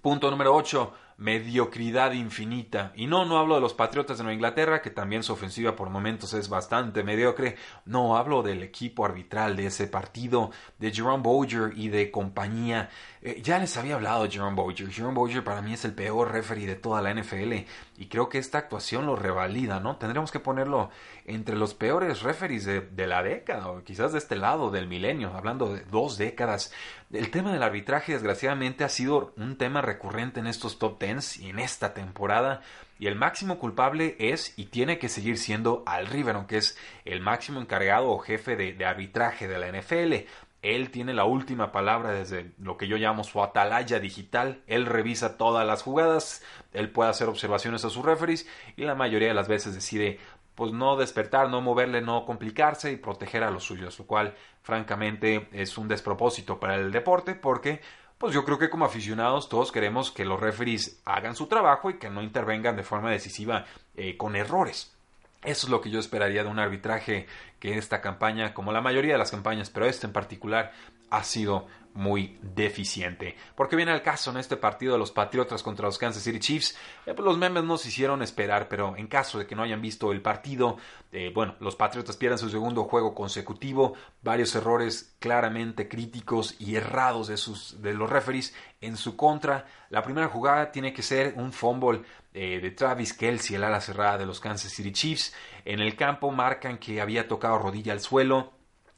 Punto 0.00 0.30
número 0.30 0.54
8, 0.54 0.94
mediocridad 1.16 2.12
infinita. 2.12 2.92
Y 2.94 3.06
no, 3.06 3.24
no 3.24 3.38
hablo 3.38 3.54
de 3.54 3.60
los 3.60 3.74
Patriotas 3.74 4.18
de 4.18 4.24
Nueva 4.24 4.34
Inglaterra, 4.34 4.82
que 4.82 4.90
también 4.90 5.22
su 5.22 5.32
ofensiva 5.32 5.76
por 5.76 5.90
momentos 5.90 6.34
es 6.34 6.48
bastante 6.48 7.02
mediocre. 7.02 7.56
No, 7.84 8.16
hablo 8.16 8.42
del 8.42 8.62
equipo 8.62 9.04
arbitral 9.04 9.56
de 9.56 9.66
ese 9.66 9.86
partido, 9.86 10.50
de 10.78 10.92
Jerome 10.92 11.22
Boger 11.22 11.72
y 11.76 11.88
de 11.88 12.10
compañía. 12.10 12.90
Eh, 13.26 13.40
ya 13.42 13.58
les 13.58 13.74
había 13.78 13.94
hablado 13.94 14.24
de 14.24 14.30
Jerome 14.30 14.54
Boger. 14.54 14.90
Jerome 14.90 15.14
Boger 15.14 15.42
para 15.42 15.62
mí 15.62 15.72
es 15.72 15.86
el 15.86 15.94
peor 15.94 16.30
referee 16.30 16.66
de 16.66 16.74
toda 16.74 17.00
la 17.00 17.10
NFL 17.14 17.54
y 17.96 18.06
creo 18.06 18.28
que 18.28 18.36
esta 18.36 18.58
actuación 18.58 19.06
lo 19.06 19.16
revalida, 19.16 19.80
¿no? 19.80 19.96
Tendremos 19.96 20.30
que 20.30 20.40
ponerlo 20.40 20.90
entre 21.24 21.56
los 21.56 21.72
peores 21.72 22.20
referees 22.20 22.66
de, 22.66 23.06
la 23.06 23.22
década 23.22 23.68
o 23.68 23.82
quizás 23.82 24.12
de 24.12 24.18
este 24.18 24.36
lado 24.36 24.70
del 24.70 24.88
milenio, 24.88 25.32
hablando 25.34 25.72
de 25.72 25.80
dos 25.86 26.18
décadas. 26.18 26.70
El 27.10 27.30
tema 27.30 27.50
del 27.50 27.62
arbitraje 27.62 28.12
desgraciadamente 28.12 28.84
ha 28.84 28.90
sido 28.90 29.32
un 29.38 29.56
tema 29.56 29.80
recurrente 29.80 30.40
en 30.40 30.46
estos 30.46 30.78
top 30.78 30.98
tens 30.98 31.38
y 31.38 31.48
en 31.48 31.60
esta 31.60 31.94
temporada 31.94 32.60
y 32.98 33.08
el 33.08 33.16
máximo 33.16 33.58
culpable 33.58 34.16
es 34.18 34.54
y 34.56 34.66
tiene 34.66 34.98
que 34.98 35.08
seguir 35.08 35.36
siendo 35.36 35.82
Al 35.86 36.06
Riveron, 36.06 36.46
que 36.46 36.58
es 36.58 36.78
el 37.04 37.20
máximo 37.20 37.60
encargado 37.60 38.10
o 38.10 38.18
jefe 38.18 38.56
de, 38.56 38.84
arbitraje 38.84 39.48
de 39.48 39.58
la 39.58 39.68
NFL. 39.68 40.26
Él 40.64 40.90
tiene 40.90 41.12
la 41.12 41.26
última 41.26 41.72
palabra 41.72 42.12
desde 42.12 42.54
lo 42.58 42.78
que 42.78 42.88
yo 42.88 42.96
llamo 42.96 43.22
su 43.22 43.42
atalaya 43.42 44.00
digital. 44.00 44.62
Él 44.66 44.86
revisa 44.86 45.36
todas 45.36 45.66
las 45.66 45.82
jugadas, 45.82 46.42
él 46.72 46.90
puede 46.90 47.10
hacer 47.10 47.28
observaciones 47.28 47.84
a 47.84 47.90
sus 47.90 48.02
referees 48.02 48.48
y 48.74 48.84
la 48.84 48.94
mayoría 48.94 49.28
de 49.28 49.34
las 49.34 49.46
veces 49.46 49.74
decide 49.74 50.18
pues 50.54 50.72
no 50.72 50.96
despertar, 50.96 51.50
no 51.50 51.60
moverle, 51.60 52.00
no 52.00 52.24
complicarse 52.24 52.90
y 52.90 52.96
proteger 52.96 53.42
a 53.42 53.50
los 53.50 53.64
suyos, 53.64 53.98
lo 53.98 54.06
cual 54.06 54.34
francamente 54.62 55.48
es 55.52 55.76
un 55.76 55.86
despropósito 55.86 56.58
para 56.58 56.76
el 56.76 56.90
deporte 56.90 57.34
porque 57.34 57.82
pues 58.16 58.32
yo 58.32 58.42
creo 58.46 58.58
que 58.58 58.70
como 58.70 58.86
aficionados 58.86 59.50
todos 59.50 59.70
queremos 59.70 60.10
que 60.10 60.24
los 60.24 60.40
referees 60.40 61.02
hagan 61.04 61.36
su 61.36 61.46
trabajo 61.46 61.90
y 61.90 61.98
que 61.98 62.08
no 62.08 62.22
intervengan 62.22 62.74
de 62.74 62.84
forma 62.84 63.10
decisiva 63.10 63.66
eh, 63.96 64.16
con 64.16 64.34
errores. 64.34 64.93
Eso 65.44 65.66
es 65.66 65.70
lo 65.70 65.80
que 65.80 65.90
yo 65.90 66.00
esperaría 66.00 66.42
de 66.42 66.48
un 66.50 66.58
arbitraje 66.58 67.26
que 67.60 67.78
esta 67.78 68.00
campaña, 68.00 68.54
como 68.54 68.72
la 68.72 68.80
mayoría 68.80 69.12
de 69.12 69.18
las 69.18 69.30
campañas, 69.30 69.70
pero 69.70 69.86
este 69.86 70.06
en 70.06 70.12
particular, 70.12 70.72
ha 71.16 71.24
sido 71.24 71.66
muy 71.94 72.36
deficiente. 72.42 73.36
Porque 73.54 73.76
viene 73.76 73.92
el 73.92 74.02
caso 74.02 74.30
en 74.30 74.36
este 74.36 74.56
partido 74.56 74.92
de 74.92 74.98
los 74.98 75.12
Patriotas 75.12 75.62
contra 75.62 75.86
los 75.86 75.96
Kansas 75.96 76.22
City 76.22 76.40
Chiefs, 76.40 76.76
eh, 77.06 77.14
pues 77.14 77.24
los 77.24 77.38
memes 77.38 77.64
nos 77.64 77.86
hicieron 77.86 78.20
esperar, 78.20 78.68
pero 78.68 78.96
en 78.96 79.06
caso 79.06 79.38
de 79.38 79.46
que 79.46 79.54
no 79.54 79.62
hayan 79.62 79.80
visto 79.80 80.12
el 80.12 80.20
partido, 80.20 80.76
eh, 81.12 81.30
bueno, 81.32 81.54
los 81.60 81.76
Patriotas 81.76 82.16
pierden 82.16 82.38
su 82.38 82.50
segundo 82.50 82.84
juego 82.84 83.14
consecutivo, 83.14 83.94
varios 84.22 84.54
errores 84.56 85.14
claramente 85.20 85.88
críticos 85.88 86.56
y 86.58 86.74
errados 86.74 87.28
de, 87.28 87.36
sus, 87.36 87.80
de 87.80 87.94
los 87.94 88.10
referees 88.10 88.54
en 88.80 88.96
su 88.96 89.16
contra. 89.16 89.66
La 89.90 90.02
primera 90.02 90.26
jugada 90.26 90.72
tiene 90.72 90.92
que 90.92 91.02
ser 91.02 91.34
un 91.36 91.52
fumble 91.52 92.02
eh, 92.32 92.58
de 92.60 92.72
Travis 92.72 93.12
Kelsey, 93.12 93.54
el 93.54 93.62
ala 93.62 93.80
cerrada 93.80 94.18
de 94.18 94.26
los 94.26 94.40
Kansas 94.40 94.72
City 94.72 94.90
Chiefs. 94.90 95.32
En 95.64 95.78
el 95.78 95.94
campo 95.94 96.32
marcan 96.32 96.78
que 96.78 97.00
había 97.00 97.28
tocado 97.28 97.58
rodilla 97.58 97.92
al 97.92 98.00
suelo 98.00 98.53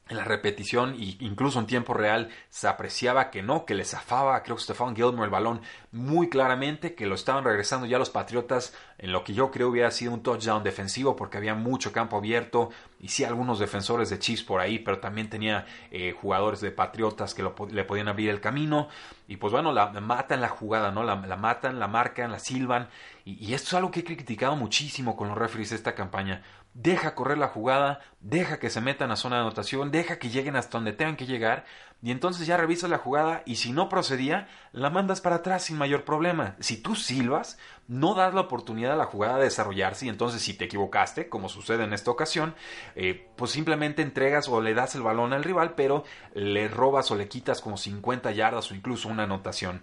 en 0.09 0.17
la 0.17 0.23
repetición 0.23 0.93
e 0.93 1.17
incluso 1.19 1.59
en 1.59 1.67
tiempo 1.67 1.93
real 1.93 2.29
se 2.49 2.67
apreciaba 2.67 3.29
que 3.29 3.41
no, 3.41 3.65
que 3.65 3.75
le 3.75 3.85
zafaba 3.85 4.41
creo 4.43 4.55
que 4.55 4.63
Stefan 4.63 4.95
Gilmore 4.95 5.25
el 5.25 5.29
balón 5.29 5.61
muy 5.91 6.29
claramente, 6.29 6.95
que 6.95 7.05
lo 7.05 7.15
estaban 7.15 7.43
regresando 7.43 7.85
ya 7.87 7.97
los 7.97 8.09
Patriotas 8.09 8.73
en 8.97 9.11
lo 9.11 9.23
que 9.23 9.33
yo 9.33 9.51
creo 9.51 9.69
hubiera 9.69 9.91
sido 9.91 10.13
un 10.13 10.23
touchdown 10.23 10.63
defensivo 10.63 11.15
porque 11.15 11.37
había 11.37 11.55
mucho 11.55 11.91
campo 11.91 12.17
abierto 12.17 12.69
y 12.99 13.09
sí 13.09 13.23
algunos 13.23 13.59
defensores 13.59 14.09
de 14.09 14.19
Chiefs 14.19 14.43
por 14.43 14.59
ahí, 14.59 14.79
pero 14.79 14.99
también 14.99 15.29
tenía 15.29 15.65
eh, 15.91 16.13
jugadores 16.19 16.61
de 16.61 16.71
Patriotas 16.71 17.33
que 17.33 17.43
le 17.43 17.83
podían 17.83 18.07
abrir 18.07 18.29
el 18.29 18.41
camino 18.41 18.87
y 19.27 19.37
pues 19.37 19.51
bueno, 19.51 19.71
la, 19.71 19.87
matan 19.91 20.41
la 20.41 20.49
jugada, 20.49 20.91
¿no? 20.91 21.03
La, 21.03 21.15
matan, 21.15 21.79
la 21.79 21.87
marcan, 21.87 22.31
la 22.31 22.39
silban 22.39 22.89
y, 23.25 23.45
y 23.45 23.53
esto 23.53 23.67
es 23.67 23.73
algo 23.75 23.91
que 23.91 23.99
he 23.99 24.03
criticado 24.03 24.55
muchísimo 24.55 25.15
con 25.15 25.27
los 25.27 25.37
referees 25.37 25.71
de 25.71 25.75
esta 25.75 25.95
campaña 25.95 26.43
deja 26.77 27.15
correr 27.15 27.39
la 27.39 27.47
jugada, 27.47 28.01
deja 28.19 28.59
que 28.59 28.69
se 28.69 28.81
metan 28.81 29.09
a 29.09 29.15
zona 29.15 29.37
de 29.37 29.41
anotación, 29.41 29.89
deja 29.89 30.19
que 30.19 30.29
lleguen 30.29 30.55
hasta 30.55 30.77
donde 30.77 30.93
tengan 30.93 31.15
que 31.15 31.25
llegar, 31.25 31.65
y 32.03 32.11
entonces 32.11 32.45
ya 32.45 32.55
revisas 32.55 32.91
la 32.91 32.99
jugada 32.99 33.41
y 33.47 33.55
si 33.55 33.71
no 33.71 33.89
procedía, 33.89 34.47
la 34.73 34.91
mandas 34.91 35.19
para 35.19 35.37
atrás 35.37 35.63
sin 35.63 35.77
mayor 35.79 36.03
problema. 36.03 36.55
Si 36.59 36.77
tú 36.77 36.93
silbas, 36.93 37.57
no 37.87 38.13
das 38.13 38.35
la 38.35 38.41
oportunidad 38.41 38.93
a 38.93 38.97
la 38.97 39.05
jugada 39.05 39.37
de 39.37 39.45
desarrollarse 39.45 40.05
y 40.05 40.09
entonces 40.09 40.43
si 40.43 40.53
te 40.53 40.65
equivocaste, 40.65 41.29
como 41.29 41.49
sucede 41.49 41.83
en 41.83 41.93
esta 41.93 42.11
ocasión, 42.11 42.53
eh, 42.95 43.27
pues 43.35 43.49
simplemente 43.49 44.03
entregas 44.03 44.47
o 44.47 44.61
le 44.61 44.75
das 44.75 44.93
el 44.93 45.01
balón 45.01 45.33
al 45.33 45.43
rival, 45.43 45.73
pero 45.73 46.03
le 46.35 46.67
robas 46.67 47.09
o 47.09 47.15
le 47.15 47.27
quitas 47.27 47.59
como 47.59 47.77
50 47.77 48.29
yardas 48.31 48.69
o 48.69 48.75
incluso 48.75 49.09
una 49.09 49.23
anotación. 49.23 49.81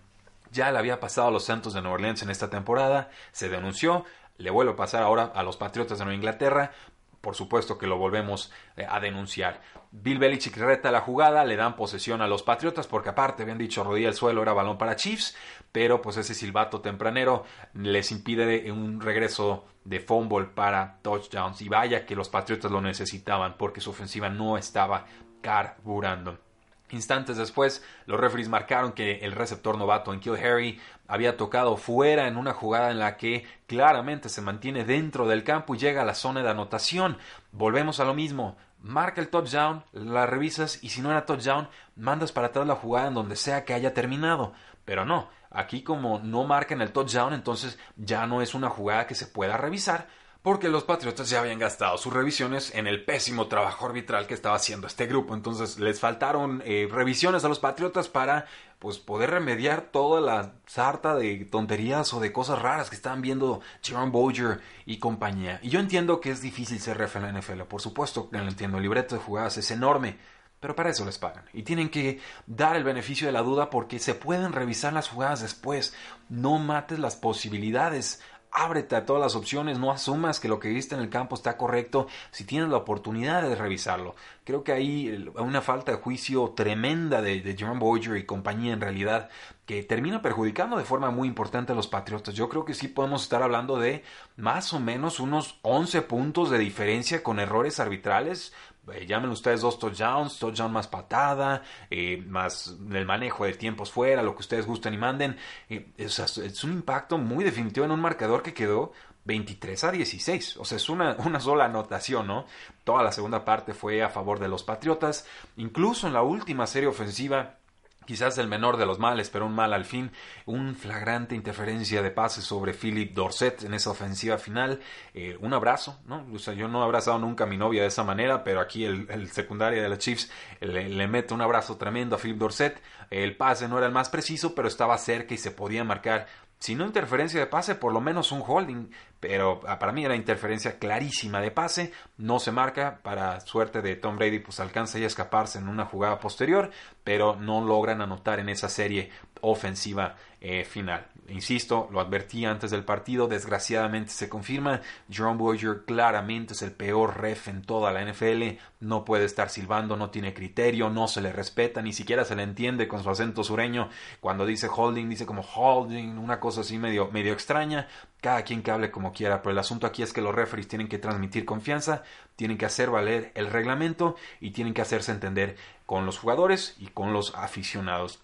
Ya 0.53 0.71
le 0.71 0.79
había 0.79 1.01
pasado 1.01 1.27
a 1.27 1.33
los 1.33 1.47
Santos 1.47 1.75
de 1.75 1.81
Nueva 1.81 1.97
Orleans 1.97 2.23
en 2.23 2.31
esta 2.31 2.49
temporada, 2.49 3.11
se 3.33 3.49
denunció, 3.49 4.05
le 4.37 4.51
vuelve 4.51 4.73
a 4.73 4.77
pasar 4.77 5.03
ahora 5.03 5.33
a 5.35 5.43
los 5.43 5.57
Patriotas 5.57 5.99
de 5.99 6.05
Nueva 6.05 6.17
Inglaterra. 6.17 6.73
Por 7.21 7.35
supuesto 7.35 7.79
que 7.79 7.87
lo 7.87 7.97
volvemos 7.97 8.53
eh, 8.77 8.87
a 8.89 9.01
denunciar. 9.01 9.63
Bill 9.91 10.19
Belichick 10.19 10.57
reta 10.57 10.91
la 10.91 11.01
jugada, 11.01 11.45
le 11.45 11.57
dan 11.57 11.77
posesión 11.77 12.21
a 12.21 12.27
los 12.27 12.43
Patriotas 12.43 12.87
porque 12.87 13.11
aparte 13.11 13.45
habían 13.45 13.59
dicho 13.59 13.83
rodilla 13.83 14.09
al 14.09 14.15
suelo 14.15 14.43
era 14.43 14.53
balón 14.53 14.77
para 14.77 14.97
Chiefs, 14.97 15.35
pero 15.73 16.03
pues 16.03 16.17
ese 16.17 16.35
silbato 16.35 16.81
tempranero 16.81 17.45
les 17.75 18.11
impide 18.11 18.71
un 18.71 19.01
regreso 19.01 19.65
de 19.85 20.01
fumble 20.01 20.47
para 20.47 20.99
touchdowns 21.03 21.63
y 21.63 21.69
vaya 21.69 22.05
que 22.05 22.17
los 22.17 22.29
Patriotas 22.29 22.71
lo 22.71 22.81
necesitaban 22.81 23.57
porque 23.57 23.81
su 23.81 23.91
ofensiva 23.91 24.29
no 24.29 24.59
estaba 24.59 25.07
carburando. 25.41 26.44
Instantes 26.91 27.37
después, 27.37 27.83
los 28.07 28.21
referees 28.21 28.49
marcaron 28.49 28.93
que 28.93 29.19
el 29.19 29.33
receptor 29.33 29.79
novato 29.79 30.13
en 30.13 30.21
Kill 30.21 30.37
Harry 30.37 30.81
había 31.09 31.37
tocado 31.37 31.77
fuera 31.77 32.29
en 32.29 32.37
una 32.37 32.53
jugada 32.53 32.91
en 32.91 32.99
la 32.99 33.17
que 33.17 33.47
claramente 33.67 34.29
se 34.29 34.43
mantiene 34.43 34.85
dentro 34.85 35.27
del 35.27 35.45
campo 35.45 35.75
y 35.75 35.79
llega 35.79 36.03
a 36.03 36.05
la 36.05 36.15
zona 36.15 36.43
de 36.43 36.51
anotación. 36.51 37.19
Volvemos 37.53 38.01
a 38.01 38.05
lo 38.05 38.15
mismo. 38.15 38.57
Marca 38.81 39.23
el 39.23 39.29
touchdown, 39.29 39.83
la 39.93 40.27
revisas 40.27 40.85
y 40.85 40.91
si 40.91 41.01
no 41.01 41.11
era 41.11 41.25
touchdown, 41.25 41.69
mandas 41.97 42.33
para 42.33 42.49
atrás 42.49 42.67
la 42.67 42.77
jugada 42.77 43.09
en 43.09 43.15
donde 43.15 43.37
sea 43.37 43.65
que 43.65 43.73
haya 43.73 43.95
terminado. 43.95 44.53
Pero 44.85 45.07
no, 45.07 45.31
aquí 45.51 45.83
como 45.83 46.19
no 46.19 46.45
marcan 46.45 46.83
el 46.83 46.93
touchdown, 46.93 47.33
entonces 47.33 47.79
ya 47.97 48.27
no 48.27 48.43
es 48.43 48.55
una 48.55 48.69
jugada 48.69 49.07
que 49.07 49.15
se 49.15 49.27
pueda 49.27 49.57
revisar, 49.57 50.07
porque 50.45 50.69
los 50.69 50.85
Patriotas 50.85 51.31
ya 51.31 51.41
habían 51.41 51.59
gastado 51.59 51.97
sus 51.97 52.13
revisiones 52.13 52.75
en 52.75 52.87
el 52.87 53.03
pésimo 53.03 53.49
trabajo 53.49 53.87
arbitral 53.87 54.27
que 54.27 54.35
estaba 54.35 54.57
haciendo 54.57 54.87
este 54.87 55.07
grupo. 55.07 55.35
Entonces 55.35 55.79
les 55.79 55.99
faltaron 55.99 56.63
eh, 56.67 56.87
revisiones 56.93 57.47
a 57.47 57.49
los 57.49 57.61
Patriotas 57.61 58.09
para 58.09 58.45
pues 58.79 58.99
poder 58.99 59.31
remediar 59.31 59.89
toda 59.91 60.21
la 60.21 60.53
sarta 60.67 61.15
de 61.15 61.47
tonterías 61.47 62.13
o 62.13 62.21
de 62.21 62.31
cosas 62.31 62.61
raras 62.61 62.91
que 62.91 62.97
estaban 62.97 63.23
viendo 63.23 63.63
Jerome 63.81 64.11
Boyer 64.11 64.61
y 64.85 64.99
compañía. 64.99 65.61
Y 65.63 65.71
yo 65.71 65.81
entiendo 65.81 66.21
que 66.21 66.31
es 66.31 66.43
difícil 66.43 66.79
ser 66.79 66.99
ref 66.99 67.17
en 67.17 67.23
la 67.23 67.33
NFL, 67.33 67.63
por 67.63 67.81
supuesto 67.81 68.29
lo 68.31 68.39
entiendo, 68.41 68.77
el 68.77 68.83
libreto 68.83 69.15
de 69.15 69.23
jugadas 69.23 69.57
es 69.57 69.71
enorme, 69.71 70.19
pero 70.61 70.77
para 70.77 70.91
eso 70.91 71.07
les 71.07 71.17
pagan. 71.17 71.45
Y 71.55 71.63
tienen 71.63 71.89
que 71.89 72.21
dar 72.47 72.77
el 72.77 72.85
beneficio 72.85 73.27
de 73.27 73.33
la 73.33 73.43
duda 73.43 73.71
porque 73.71 73.99
se 73.99 74.15
pueden 74.15 74.53
revisar 74.53 74.93
las 74.93 75.09
jugadas 75.09 75.41
después. 75.41 75.95
No 76.29 76.59
mates 76.59 76.99
las 76.99 77.17
posibilidades 77.17 78.23
ábrete 78.55 78.95
a 78.95 79.05
todas 79.05 79.21
las 79.21 79.35
opciones, 79.35 79.79
no 79.81 79.91
asumas 79.91 80.39
que 80.39 80.49
lo 80.49 80.61
que 80.61 80.69
viste 80.69 80.95
en 80.95 81.01
el 81.01 81.11
campo 81.11 81.35
está 81.35 81.57
correcto 81.57 82.07
si 82.31 82.45
tienes 82.45 82.71
la 82.71 82.77
oportunidad 82.77 83.43
de 83.43 83.57
revisarlo. 83.57 84.15
Creo 84.45 84.63
que 84.63 84.73
hay 84.73 85.29
una 85.37 85.61
falta 85.61 85.91
de 85.91 85.99
juicio 85.99 86.53
tremenda 86.57 87.21
de, 87.21 87.41
de 87.41 87.65
Boyer 87.75 88.17
y 88.17 88.25
compañía 88.25 88.73
en 88.73 88.81
realidad 88.81 89.29
que 89.67 89.83
termina 89.83 90.23
perjudicando 90.23 90.77
de 90.77 90.85
forma 90.85 91.11
muy 91.11 91.27
importante 91.27 91.73
a 91.73 91.75
los 91.75 91.89
Patriotas. 91.89 92.35
Yo 92.35 92.49
creo 92.49 92.65
que 92.65 92.75
sí 92.75 92.87
podemos 92.87 93.23
estar 93.23 93.43
hablando 93.43 93.79
de 93.79 94.05
más 94.37 94.73
o 94.73 94.79
menos 94.79 95.19
unos 95.19 95.59
11 95.63 96.03
puntos 96.03 96.51
de 96.51 96.59
diferencia 96.59 97.23
con 97.23 97.41
errores 97.41 97.81
arbitrales 97.81 98.53
eh, 98.93 99.07
llamen 99.07 99.31
ustedes 99.31 99.61
dos 99.61 99.79
touchdowns, 99.79 100.39
touchdown 100.39 100.73
más 100.73 100.89
patada, 100.89 101.63
eh, 101.91 102.23
más 102.27 102.77
el 102.91 103.07
manejo 103.07 103.45
de 103.45 103.55
tiempos 103.55 103.91
fuera, 103.91 104.23
lo 104.23 104.35
que 104.35 104.41
ustedes 104.41 104.67
gusten 104.67 104.95
y 104.95 104.99
manden. 104.99 105.37
Eh, 105.69 105.93
es, 105.97 106.65
un 106.65 106.73
impacto 106.73 107.19
muy 107.19 107.45
definitivo 107.45 107.87
en 107.87 107.93
un 107.93 108.01
marcador 108.01 108.43
que 108.43 108.55
quedó 108.55 108.93
23 109.25 109.85
a 109.85 109.91
16. 109.93 110.57
O 110.59 110.65
sea, 110.65 110.77
es 110.77 110.89
una, 110.89 111.17
una 111.25 111.41
sola 111.41 111.67
anotación, 111.67 112.27
¿no? 112.27 112.47
Toda 112.85 113.03
la 113.03 113.13
segunda 113.13 113.45
parte 113.45 113.75
fue 113.75 114.03
a 114.03 114.11
favor 114.11 114.39
de 114.39 114.49
los 114.49 114.63
Patriotas. 114.63 115.27
Incluso 115.57 116.07
en 116.07 116.13
la 116.13 116.23
última 116.23 116.67
serie 116.67 116.89
ofensiva 116.89 117.59
quizás 118.07 118.39
el 118.39 118.49
menor 118.49 118.77
de 118.77 118.87
los 118.87 118.99
males, 118.99 119.31
pero 119.31 119.47
un 119.47 119.55
mal 119.55 119.73
al 119.73 119.85
fin, 119.85 120.11
un 120.47 120.75
flagrante 120.75 121.35
interferencia 121.35 122.03
de 122.03 122.11
pases 122.11 122.45
sobre 122.45 122.73
Philip 122.73 123.15
Dorset 123.15 123.65
en 123.65 123.75
esa 123.75 123.91
ofensiva 123.91 124.39
final, 124.39 124.81
eh, 125.15 125.37
un 125.41 125.53
abrazo, 125.53 126.01
¿no? 126.07 126.27
O 126.33 126.39
sea, 126.39 126.55
yo 126.55 126.69
no 126.69 126.81
he 126.81 126.85
abrazado 126.85 127.19
nunca 127.19 127.45
a 127.45 127.47
mi 127.47 127.57
novia 127.57 127.83
de 127.83 127.89
esa 127.89 128.05
manera, 128.05 128.45
pero 128.45 128.61
aquí 128.61 128.85
el, 128.85 129.31
secundario 129.31 129.83
de 129.83 129.89
los 129.89 129.99
Chiefs 129.99 130.31
le, 130.61 130.89
le, 130.89 131.07
mete 131.09 131.35
un 131.35 131.41
abrazo 131.41 131.77
tremendo 131.77 132.17
a 132.17 132.19
Philip 132.19 132.39
Dorset, 132.39 132.81
el 133.11 133.37
pase 133.37 133.69
no 133.69 133.79
era 133.79 133.87
el 133.87 133.93
más 133.93 134.09
preciso, 134.09 134.55
pero 134.55 134.69
estaba 134.69 134.97
cerca 134.99 135.35
y 135.35 135.39
se 135.39 135.51
podía 135.51 135.85
marcar 135.85 136.27
si 136.65 136.75
no 136.75 136.87
interferencia 136.87 137.39
de 137.39 137.47
pase, 137.47 137.75
por 137.75 137.93
lo 137.93 138.01
menos 138.01 138.33
un 138.33 138.43
holding, 138.43 138.89
pero 139.21 139.61
ah, 139.69 139.79
para 139.79 139.93
mí 139.93 140.03
era 140.03 140.17
interferencia 140.17 140.79
clarísima 140.79 141.43
de 141.43 141.51
pase, 141.51 141.93
no 142.17 142.39
se 142.39 142.53
marca, 142.53 143.01
para 143.03 143.39
suerte 143.41 143.83
de 143.83 143.97
Tom 143.97 144.17
Brady 144.17 144.39
pues 144.39 144.61
alcanza 144.61 144.97
a 144.97 145.03
escaparse 145.03 145.59
en 145.59 145.69
una 145.69 145.85
jugada 145.85 146.19
posterior, 146.19 146.71
pero 147.05 147.37
no 147.37 147.63
logran 147.63 148.01
anotar 148.01 148.41
en 148.41 148.49
esa 148.49 148.71
serie 148.71 149.11
ofensiva 149.45 150.17
eh, 150.41 150.65
final. 150.65 151.07
Insisto, 151.29 151.89
lo 151.91 152.01
advertí 152.01 152.45
antes 152.45 152.71
del 152.71 152.85
partido, 152.85 153.29
desgraciadamente 153.29 154.11
se 154.11 154.29
confirma. 154.29 154.83
Jerome 155.09 155.39
Boyer 155.39 155.85
claramente 155.87 156.53
es 156.53 156.61
el 156.61 156.73
peor 156.73 157.19
ref 157.19 157.49
en 157.49 157.63
toda 157.63 157.93
la 157.93 158.05
NFL. 158.05 158.59
No 158.81 159.07
puede 159.07 159.25
estar 159.25 159.49
silbando, 159.49 159.97
no 159.97 160.11
tiene 160.11 160.35
criterio, 160.35 160.91
no 160.91 161.09
se 161.09 161.23
le 161.23 161.33
respeta, 161.33 161.81
ni 161.81 161.95
siquiera 161.95 162.27
se 162.27 162.37
le 162.37 162.43
entiende 162.43 162.89
con 162.89 163.03
su 163.03 163.09
acento 163.09 163.43
sureño. 163.43 163.89
Cuando 164.21 164.45
dice 164.45 164.69
holding, 164.69 165.09
dice 165.09 165.25
como 165.25 165.41
holding, 165.43 166.19
una 166.19 166.41
cosa 166.41 166.61
así 166.61 166.77
medio, 166.77 167.11
medio 167.11 167.33
extraña. 167.33 167.89
Cada 168.21 168.43
quien 168.43 168.63
que 168.63 168.71
hable 168.71 168.91
como 168.91 169.15
quiera, 169.15 169.41
pero 169.41 169.53
el 169.53 169.59
asunto 169.59 169.87
aquí 169.87 170.03
es 170.03 170.13
que 170.13 170.21
los 170.21 170.35
referees 170.35 170.69
tienen 170.69 170.89
que 170.89 170.99
transmitir 170.99 171.47
confianza, 171.47 172.03
tienen 172.37 172.59
que 172.59 172.67
hacer 172.67 172.91
valer 172.91 173.33
el 173.35 173.47
reglamento 173.47 174.17
y 174.41 174.51
tienen 174.51 174.75
que 174.75 174.83
hacerse 174.83 175.13
entender 175.13 175.57
con 175.87 176.05
los 176.05 176.19
jugadores 176.19 176.77
y 176.79 176.89
con 176.89 177.15
los 177.15 177.35
aficionados. 177.35 178.21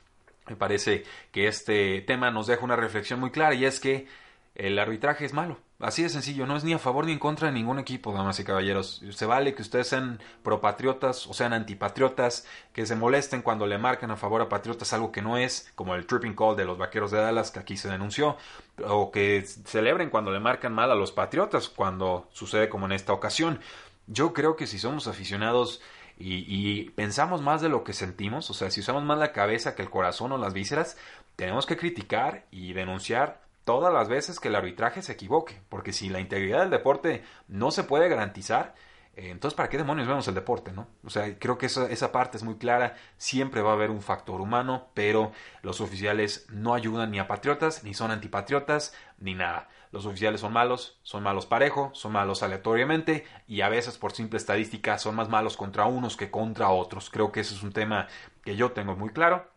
Me 0.48 0.56
parece 0.56 1.04
que 1.32 1.46
este 1.46 2.00
tema 2.02 2.30
nos 2.30 2.46
deja 2.46 2.64
una 2.64 2.76
reflexión 2.76 3.20
muy 3.20 3.30
clara 3.30 3.54
y 3.54 3.64
es 3.64 3.80
que 3.80 4.06
el 4.54 4.78
arbitraje 4.78 5.24
es 5.24 5.32
malo. 5.32 5.58
Así 5.78 6.02
de 6.02 6.10
sencillo, 6.10 6.46
no 6.46 6.58
es 6.58 6.64
ni 6.64 6.74
a 6.74 6.78
favor 6.78 7.06
ni 7.06 7.12
en 7.12 7.18
contra 7.18 7.48
de 7.48 7.54
ningún 7.54 7.78
equipo, 7.78 8.12
damas 8.12 8.38
y 8.38 8.44
caballeros. 8.44 9.02
Se 9.12 9.24
vale 9.24 9.54
que 9.54 9.62
ustedes 9.62 9.88
sean 9.88 10.20
propatriotas 10.42 11.26
o 11.26 11.32
sean 11.32 11.54
antipatriotas, 11.54 12.46
que 12.74 12.84
se 12.84 12.96
molesten 12.96 13.40
cuando 13.40 13.66
le 13.66 13.78
marcan 13.78 14.10
a 14.10 14.16
favor 14.16 14.42
a 14.42 14.48
patriotas 14.50 14.92
algo 14.92 15.10
que 15.10 15.22
no 15.22 15.38
es, 15.38 15.72
como 15.74 15.94
el 15.94 16.06
tripping 16.06 16.34
call 16.34 16.54
de 16.54 16.66
los 16.66 16.76
vaqueros 16.76 17.10
de 17.10 17.18
Dallas 17.18 17.50
que 17.50 17.60
aquí 17.60 17.78
se 17.78 17.88
denunció, 17.88 18.36
o 18.84 19.10
que 19.10 19.42
celebren 19.46 20.10
cuando 20.10 20.30
le 20.30 20.40
marcan 20.40 20.74
mal 20.74 20.90
a 20.90 20.94
los 20.94 21.12
patriotas, 21.12 21.70
cuando 21.70 22.28
sucede 22.32 22.68
como 22.68 22.84
en 22.84 22.92
esta 22.92 23.14
ocasión. 23.14 23.60
Yo 24.06 24.34
creo 24.34 24.56
que 24.56 24.66
si 24.66 24.78
somos 24.78 25.06
aficionados 25.06 25.80
y, 26.20 26.90
pensamos 26.90 27.40
más 27.40 27.62
de 27.62 27.68
lo 27.68 27.82
que 27.82 27.94
sentimos, 27.94 28.50
o 28.50 28.54
sea, 28.54 28.70
si 28.70 28.80
usamos 28.80 29.02
más 29.04 29.18
la 29.18 29.32
cabeza 29.32 29.74
que 29.74 29.82
el 29.82 29.90
corazón 29.90 30.32
o 30.32 30.38
las 30.38 30.52
vísceras, 30.52 30.96
tenemos 31.36 31.64
que 31.64 31.76
criticar 31.76 32.44
y 32.50 32.74
denunciar 32.74 33.40
todas 33.64 33.92
las 33.92 34.08
veces 34.08 34.38
que 34.38 34.48
el 34.48 34.56
arbitraje 34.56 35.02
se 35.02 35.12
equivoque, 35.12 35.60
porque 35.68 35.92
si 35.92 36.10
la 36.10 36.20
integridad 36.20 36.60
del 36.60 36.70
deporte 36.70 37.24
no 37.48 37.70
se 37.70 37.84
puede 37.84 38.08
garantizar, 38.08 38.74
eh, 39.16 39.30
entonces, 39.30 39.56
¿para 39.56 39.68
qué 39.68 39.76
demonios 39.76 40.08
vemos 40.08 40.28
el 40.28 40.34
deporte, 40.34 40.72
no? 40.72 40.86
O 41.04 41.10
sea, 41.10 41.38
creo 41.38 41.58
que 41.58 41.66
esa, 41.66 41.90
esa 41.90 42.12
parte 42.12 42.36
es 42.36 42.42
muy 42.42 42.56
clara. 42.56 42.96
Siempre 43.16 43.60
va 43.60 43.70
a 43.70 43.74
haber 43.74 43.90
un 43.90 44.02
factor 44.02 44.40
humano, 44.40 44.88
pero 44.94 45.32
los 45.62 45.80
oficiales 45.80 46.46
no 46.50 46.74
ayudan 46.74 47.10
ni 47.10 47.18
a 47.18 47.26
patriotas, 47.26 47.82
ni 47.82 47.92
son 47.92 48.10
antipatriotas, 48.10 48.94
ni 49.18 49.34
nada. 49.34 49.68
Los 49.92 50.06
oficiales 50.06 50.40
son 50.40 50.52
malos, 50.52 50.98
son 51.02 51.22
malos 51.22 51.46
parejo, 51.46 51.90
son 51.94 52.12
malos 52.12 52.42
aleatoriamente 52.42 53.26
y 53.48 53.62
a 53.62 53.68
veces 53.68 53.98
por 53.98 54.12
simple 54.12 54.36
estadística 54.36 54.98
son 54.98 55.16
más 55.16 55.28
malos 55.28 55.56
contra 55.56 55.86
unos 55.86 56.16
que 56.16 56.30
contra 56.30 56.70
otros. 56.70 57.10
Creo 57.10 57.32
que 57.32 57.40
ese 57.40 57.54
es 57.54 57.62
un 57.62 57.72
tema 57.72 58.06
que 58.44 58.54
yo 58.54 58.70
tengo 58.70 58.94
muy 58.94 59.10
claro. 59.10 59.50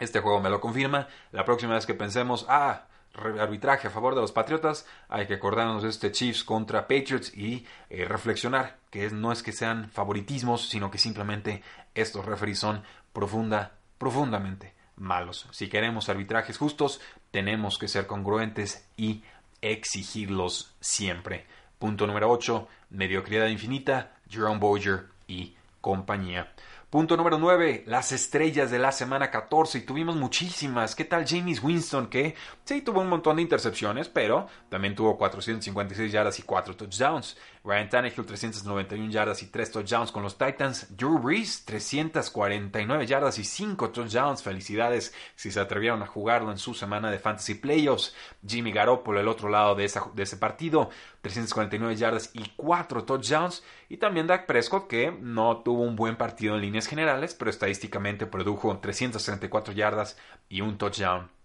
Este 0.00 0.20
juego 0.20 0.40
me 0.40 0.50
lo 0.50 0.60
confirma. 0.60 1.06
La 1.30 1.44
próxima 1.44 1.74
vez 1.74 1.86
que 1.86 1.94
pensemos, 1.94 2.46
ah, 2.48 2.86
arbitraje 3.14 3.86
a 3.86 3.90
favor 3.90 4.14
de 4.14 4.20
los 4.20 4.32
Patriotas, 4.32 4.86
hay 5.08 5.26
que 5.26 5.34
acordarnos 5.34 5.82
de 5.82 5.88
este 5.88 6.12
Chiefs 6.12 6.44
contra 6.44 6.88
Patriots 6.88 7.32
y 7.36 7.64
eh, 7.88 8.04
reflexionar 8.04 8.78
que 8.90 9.08
no 9.10 9.32
es 9.32 9.42
que 9.42 9.52
sean 9.52 9.88
favoritismos, 9.90 10.68
sino 10.68 10.90
que 10.90 10.98
simplemente 10.98 11.62
estos 11.94 12.24
referees 12.24 12.58
son 12.58 12.82
profunda, 13.12 13.78
profundamente 13.98 14.74
malos. 14.96 15.46
Si 15.52 15.68
queremos 15.68 16.08
arbitrajes 16.08 16.58
justos, 16.58 17.00
tenemos 17.30 17.78
que 17.78 17.88
ser 17.88 18.06
congruentes 18.06 18.88
y 18.96 19.22
exigirlos 19.60 20.74
siempre. 20.80 21.46
Punto 21.78 22.06
número 22.06 22.30
8, 22.30 22.68
mediocridad 22.90 23.48
infinita, 23.48 24.16
Jerome 24.28 24.58
Boyer 24.58 25.06
y 25.26 25.54
compañía. 25.80 26.52
Punto 26.90 27.16
número 27.16 27.36
9, 27.36 27.82
las 27.86 28.12
estrellas 28.12 28.70
de 28.70 28.78
la 28.78 28.92
semana 28.92 29.30
14 29.30 29.78
y 29.78 29.80
tuvimos 29.82 30.14
muchísimas. 30.16 30.94
¿Qué 30.94 31.04
tal 31.04 31.26
James 31.26 31.62
Winston 31.62 32.06
que 32.06 32.36
sí 32.64 32.80
tuvo 32.80 33.00
un 33.00 33.08
montón 33.08 33.36
de 33.36 33.42
intercepciones, 33.42 34.08
pero 34.08 34.46
también 34.68 34.94
tuvo 34.94 35.18
456 35.18 36.12
yardas 36.12 36.38
y 36.38 36.42
4 36.42 36.76
touchdowns? 36.76 37.36
Ryan 37.66 37.88
Tannehill 37.88 38.24
391 38.24 39.10
yardas 39.10 39.42
y 39.42 39.46
3 39.46 39.72
touchdowns 39.72 40.12
con 40.12 40.22
los 40.22 40.38
Titans. 40.38 40.96
Drew 40.96 41.18
Brees 41.18 41.64
349 41.64 43.06
yardas 43.06 43.40
y 43.40 43.44
5 43.44 43.90
touchdowns. 43.90 44.40
Felicidades 44.40 45.12
si 45.34 45.50
se 45.50 45.58
atrevieron 45.58 46.00
a 46.00 46.06
jugarlo 46.06 46.52
en 46.52 46.58
su 46.58 46.74
semana 46.74 47.10
de 47.10 47.18
Fantasy 47.18 47.54
Playoffs. 47.54 48.14
Jimmy 48.46 48.70
Garoppolo 48.70 49.18
el 49.18 49.26
otro 49.26 49.48
lado 49.48 49.74
de, 49.74 49.90
de 50.14 50.22
ese 50.22 50.36
partido 50.36 50.90
349 51.22 51.96
yardas 51.96 52.30
y 52.34 52.52
4 52.54 53.02
touchdowns. 53.02 53.64
Y 53.88 53.96
también 53.96 54.28
Dak 54.28 54.46
Prescott 54.46 54.86
que 54.86 55.10
no 55.10 55.62
tuvo 55.64 55.82
un 55.82 55.96
buen 55.96 56.14
partido 56.14 56.54
en 56.54 56.60
líneas 56.60 56.86
generales, 56.86 57.34
pero 57.34 57.50
estadísticamente 57.50 58.26
produjo 58.26 58.78
334 58.78 59.74
yardas 59.74 60.16
y 60.48 60.60
un 60.60 60.78
touchdown 60.78 61.35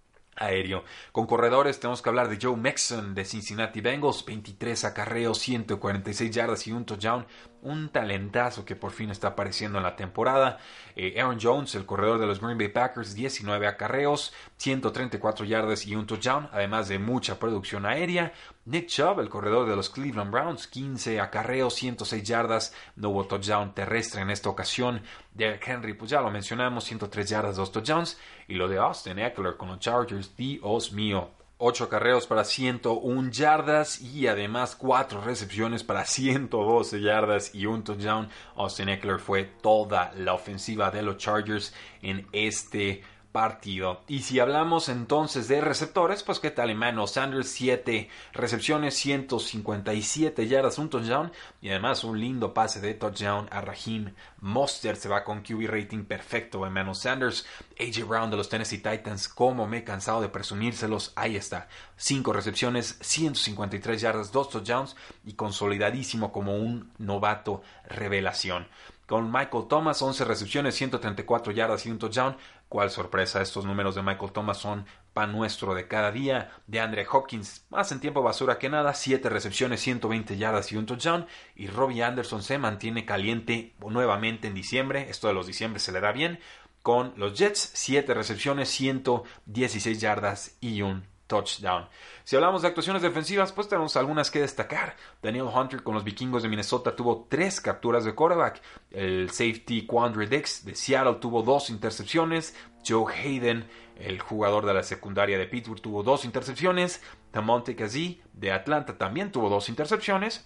aéreo. 0.41 0.83
Con 1.11 1.27
corredores 1.27 1.79
tenemos 1.79 2.01
que 2.01 2.09
hablar 2.09 2.29
de 2.29 2.37
Joe 2.41 2.57
Mixon 2.57 3.13
de 3.15 3.25
Cincinnati 3.25 3.81
Bengals, 3.81 4.25
23 4.25 4.85
acarreos, 4.85 5.39
146 5.39 6.31
yardas 6.31 6.67
y 6.67 6.71
un 6.71 6.85
touchdown 6.85 7.25
un 7.61 7.89
talentazo 7.89 8.65
que 8.65 8.75
por 8.75 8.91
fin 8.91 9.09
está 9.11 9.29
apareciendo 9.29 9.77
en 9.77 9.83
la 9.83 9.95
temporada. 9.95 10.57
Eh, 10.95 11.19
Aaron 11.19 11.39
Jones, 11.41 11.75
el 11.75 11.85
corredor 11.85 12.19
de 12.19 12.27
los 12.27 12.41
Green 12.41 12.57
Bay 12.57 12.69
Packers, 12.69 13.13
19 13.13 13.67
acarreos, 13.67 14.33
134 14.57 15.45
yardas 15.45 15.85
y 15.85 15.95
un 15.95 16.07
touchdown, 16.07 16.49
además 16.51 16.87
de 16.87 16.99
mucha 16.99 17.39
producción 17.39 17.85
aérea. 17.85 18.33
Nick 18.65 18.87
Chubb, 18.87 19.19
el 19.19 19.29
corredor 19.29 19.67
de 19.67 19.75
los 19.75 19.89
Cleveland 19.89 20.31
Browns, 20.31 20.67
15 20.67 21.19
acarreos, 21.19 21.73
106 21.73 22.23
yardas, 22.23 22.73
no 22.95 23.09
hubo 23.09 23.25
touchdown 23.25 23.73
terrestre 23.73 24.21
en 24.21 24.29
esta 24.29 24.49
ocasión. 24.49 25.01
Derek 25.33 25.67
Henry, 25.67 25.95
pues 25.95 26.11
ya 26.11 26.21
lo 26.21 26.29
mencionamos, 26.29 26.83
103 26.83 27.27
yardas, 27.27 27.55
2 27.55 27.71
touchdowns. 27.71 28.19
Y 28.47 28.53
lo 28.55 28.67
de 28.67 28.77
Austin 28.77 29.17
Eckler 29.17 29.57
con 29.57 29.69
los 29.69 29.79
Chargers, 29.79 30.35
Dios 30.37 30.91
mío, 30.91 31.31
8 31.57 31.89
carreos 31.89 32.27
para 32.27 32.43
101 32.43 33.31
yardas 33.31 33.99
y 33.99 34.27
además 34.27 34.75
4 34.75 35.21
recepciones 35.21 35.83
para 35.83 36.05
112 36.05 37.01
yardas 37.01 37.55
y 37.55 37.65
un 37.65 37.83
touchdown. 37.83 38.29
Austin 38.55 38.89
Eckler 38.89 39.19
fue 39.19 39.43
toda 39.43 40.11
la 40.15 40.33
ofensiva 40.33 40.91
de 40.91 41.01
los 41.01 41.17
Chargers 41.17 41.73
en 42.03 42.27
este 42.31 43.03
partido. 43.31 44.01
Y 44.07 44.19
si 44.19 44.39
hablamos 44.39 44.89
entonces 44.89 45.47
de 45.47 45.61
receptores, 45.61 46.23
pues 46.23 46.39
qué 46.39 46.51
tal 46.51 46.69
Emmanuel 46.69 47.07
Sanders, 47.07 47.49
7 47.49 48.09
recepciones, 48.33 48.95
157 48.95 50.47
yardas, 50.47 50.77
un 50.77 50.89
touchdown 50.89 51.31
y 51.61 51.69
además 51.69 52.03
un 52.03 52.19
lindo 52.19 52.53
pase 52.53 52.81
de 52.81 52.93
touchdown 52.93 53.47
a 53.51 53.61
Raheem 53.61 54.13
Mostert. 54.39 54.99
Se 54.99 55.09
va 55.09 55.23
con 55.23 55.41
QB 55.41 55.67
rating 55.67 56.03
perfecto 56.03 56.65
Emmanuel 56.65 56.95
Sanders. 56.95 57.45
AJ 57.79 58.05
Brown 58.05 58.29
de 58.29 58.37
los 58.37 58.49
Tennessee 58.49 58.77
Titans, 58.77 59.27
como 59.27 59.65
me 59.67 59.79
he 59.79 59.83
cansado 59.83 60.21
de 60.21 60.29
presumírselos, 60.29 61.13
ahí 61.15 61.35
está. 61.35 61.67
5 61.95 62.33
recepciones, 62.33 62.97
153 63.01 64.01
yardas, 64.01 64.31
2 64.31 64.49
touchdowns 64.49 64.95
y 65.25 65.33
consolidadísimo 65.33 66.31
como 66.31 66.55
un 66.55 66.91
novato 66.97 67.61
revelación 67.87 68.67
con 69.11 69.29
Michael 69.29 69.65
Thomas, 69.67 70.01
11 70.01 70.23
recepciones, 70.23 70.73
134 70.75 71.51
yardas 71.51 71.85
y 71.85 71.91
un 71.91 71.99
touchdown. 71.99 72.37
Cuál 72.71 72.89
sorpresa, 72.89 73.41
estos 73.41 73.65
números 73.65 73.95
de 73.95 74.01
Michael 74.01 74.31
Thomas 74.31 74.57
son 74.57 74.85
pan 75.13 75.33
nuestro 75.33 75.75
de 75.75 75.89
cada 75.89 76.09
día. 76.09 76.51
De 76.67 76.79
Andre 76.79 77.05
Hopkins, 77.11 77.65
más 77.69 77.91
en 77.91 77.99
tiempo 77.99 78.23
basura 78.23 78.59
que 78.59 78.69
nada, 78.69 78.93
7 78.93 79.27
recepciones, 79.27 79.81
120 79.81 80.37
yardas 80.37 80.71
y 80.71 80.77
un 80.77 80.85
touchdown. 80.85 81.27
Y 81.53 81.67
Robbie 81.67 82.01
Anderson 82.01 82.41
se 82.41 82.57
mantiene 82.57 83.03
caliente 83.03 83.75
nuevamente 83.85 84.47
en 84.47 84.53
diciembre. 84.53 85.09
Esto 85.09 85.27
de 85.27 85.33
los 85.33 85.47
diciembre 85.47 85.81
se 85.81 85.91
le 85.91 85.99
da 85.99 86.13
bien. 86.13 86.39
Con 86.81 87.11
los 87.17 87.37
Jets, 87.37 87.71
7 87.73 88.13
recepciones, 88.13 88.69
116 88.69 89.99
yardas 89.99 90.55
y 90.61 90.81
un 90.81 91.10
touchdown. 91.31 91.87
Si 92.25 92.35
hablamos 92.35 92.61
de 92.61 92.67
actuaciones 92.67 93.01
defensivas, 93.01 93.53
pues 93.53 93.69
tenemos 93.69 93.95
algunas 93.95 94.29
que 94.29 94.41
destacar. 94.41 94.97
Daniel 95.21 95.45
Hunter 95.45 95.81
con 95.81 95.95
los 95.95 96.03
vikingos 96.03 96.43
de 96.43 96.49
Minnesota 96.49 96.93
tuvo 96.93 97.25
tres 97.29 97.61
capturas 97.61 98.03
de 98.03 98.13
quarterback. 98.13 98.61
El 98.91 99.29
safety 99.29 99.85
Quandre 99.85 100.27
Dix 100.27 100.65
de 100.65 100.75
Seattle 100.75 101.15
tuvo 101.21 101.41
dos 101.41 101.69
intercepciones. 101.69 102.53
Joe 102.85 103.13
Hayden, 103.13 103.65
el 103.95 104.19
jugador 104.19 104.65
de 104.65 104.73
la 104.73 104.83
secundaria 104.83 105.37
de 105.37 105.47
Pittsburgh, 105.47 105.81
tuvo 105.81 106.03
dos 106.03 106.25
intercepciones. 106.25 107.01
Tamonte 107.31 107.77
Kazee 107.77 108.21
de 108.33 108.51
Atlanta 108.51 108.97
también 108.97 109.31
tuvo 109.31 109.49
dos 109.49 109.69
intercepciones. 109.69 110.45